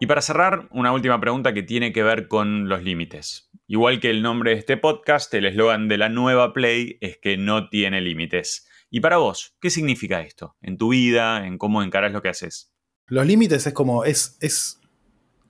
Y 0.00 0.06
para 0.06 0.22
cerrar, 0.22 0.66
una 0.70 0.92
última 0.92 1.20
pregunta 1.20 1.52
que 1.52 1.62
tiene 1.62 1.92
que 1.92 2.02
ver 2.02 2.26
con 2.26 2.70
los 2.70 2.82
límites. 2.82 3.50
Igual 3.66 4.00
que 4.00 4.08
el 4.08 4.22
nombre 4.22 4.52
de 4.52 4.56
este 4.56 4.78
podcast, 4.78 5.34
el 5.34 5.44
eslogan 5.44 5.88
de 5.88 5.98
la 5.98 6.08
nueva 6.08 6.54
Play 6.54 6.96
es 7.02 7.18
que 7.18 7.36
no 7.36 7.68
tiene 7.68 8.00
límites. 8.00 8.66
Y 8.88 9.00
para 9.00 9.18
vos, 9.18 9.58
¿qué 9.60 9.68
significa 9.68 10.22
esto? 10.22 10.56
En 10.62 10.78
tu 10.78 10.88
vida, 10.88 11.46
en 11.46 11.58
cómo 11.58 11.82
encarás 11.82 12.14
lo 12.14 12.22
que 12.22 12.30
haces. 12.30 12.72
Los 13.08 13.26
límites 13.26 13.66
es 13.66 13.74
como, 13.74 14.04
es, 14.04 14.38
es, 14.40 14.80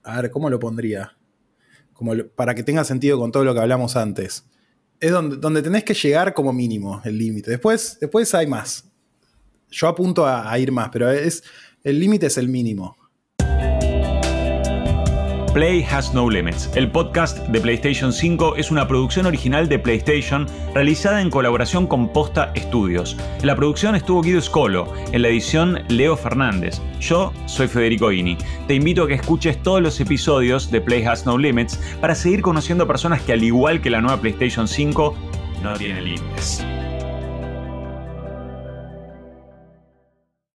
a 0.03 0.21
ver, 0.21 0.33
¿cómo 0.33 0.51
lo 0.51 0.59
pondría? 0.59 1.17
Como 1.93 2.13
para 2.35 2.57
que 2.57 2.65
tenga 2.65 2.83
sentido 2.83 3.21
con 3.21 3.31
todo 3.31 3.45
lo 3.45 3.55
que 3.55 3.61
hablamos 3.61 3.95
antes. 3.95 4.51
Es 5.01 5.11
donde, 5.11 5.37
donde 5.37 5.63
tenés 5.63 5.85
que 5.85 5.95
llegar 5.95 6.33
como 6.35 6.53
mínimo 6.53 7.01
el 7.05 7.19
límite. 7.19 7.51
Después, 7.51 7.99
después 8.01 8.35
hay 8.35 8.47
más. 8.47 8.85
Yo 9.71 9.89
apunto 9.89 10.25
a, 10.25 10.51
a 10.51 10.59
ir 10.59 10.73
más, 10.73 10.89
pero 10.91 11.11
es, 11.11 11.43
el 11.85 12.01
límite 12.01 12.27
es 12.27 12.39
el 12.39 12.49
mínimo. 12.49 12.96
Play 15.57 15.87
Has 15.91 16.13
No 16.13 16.29
Limits. 16.29 16.71
El 16.75 16.91
podcast 16.91 17.39
de 17.49 17.59
PlayStation 17.63 18.13
5 18.13 18.57
es 18.57 18.71
una 18.71 18.87
producción 18.87 19.25
original 19.25 19.71
de 19.71 19.79
PlayStation 19.79 20.47
realizada 20.75 21.23
en 21.23 21.31
colaboración 21.31 21.87
con 21.87 22.13
Posta 22.13 22.53
Studios. 22.55 23.17
La 23.43 23.57
producción 23.57 23.97
estuvo 23.97 24.21
Guido 24.21 24.43
Scolo, 24.43 24.93
en 25.13 25.23
la 25.23 25.29
edición 25.29 25.83
Leo 25.89 26.15
Fernández. 26.15 26.83
Yo 27.01 27.33
soy 27.47 27.69
Federico 27.69 28.13
Ini. 28.13 28.37
Te 28.69 28.75
invito 28.75 29.05
a 29.05 29.09
que 29.09 29.15
escuches 29.15 29.63
todos 29.63 29.81
los 29.81 29.99
episodios 29.99 30.71
de 30.71 30.83
Play 30.83 31.05
Has 31.05 31.25
No 31.25 31.39
Limits 31.39 31.81
para 32.03 32.15
seguir 32.15 32.43
conociendo 32.43 32.87
personas 32.87 33.23
que 33.23 33.33
al 33.33 33.43
igual 33.43 33.81
que 33.81 33.89
la 33.89 34.03
nueva 34.03 34.21
PlayStation 34.21 34.69
5 34.69 35.17
no 35.63 35.73
tienen 35.79 36.05
límites. 36.05 36.67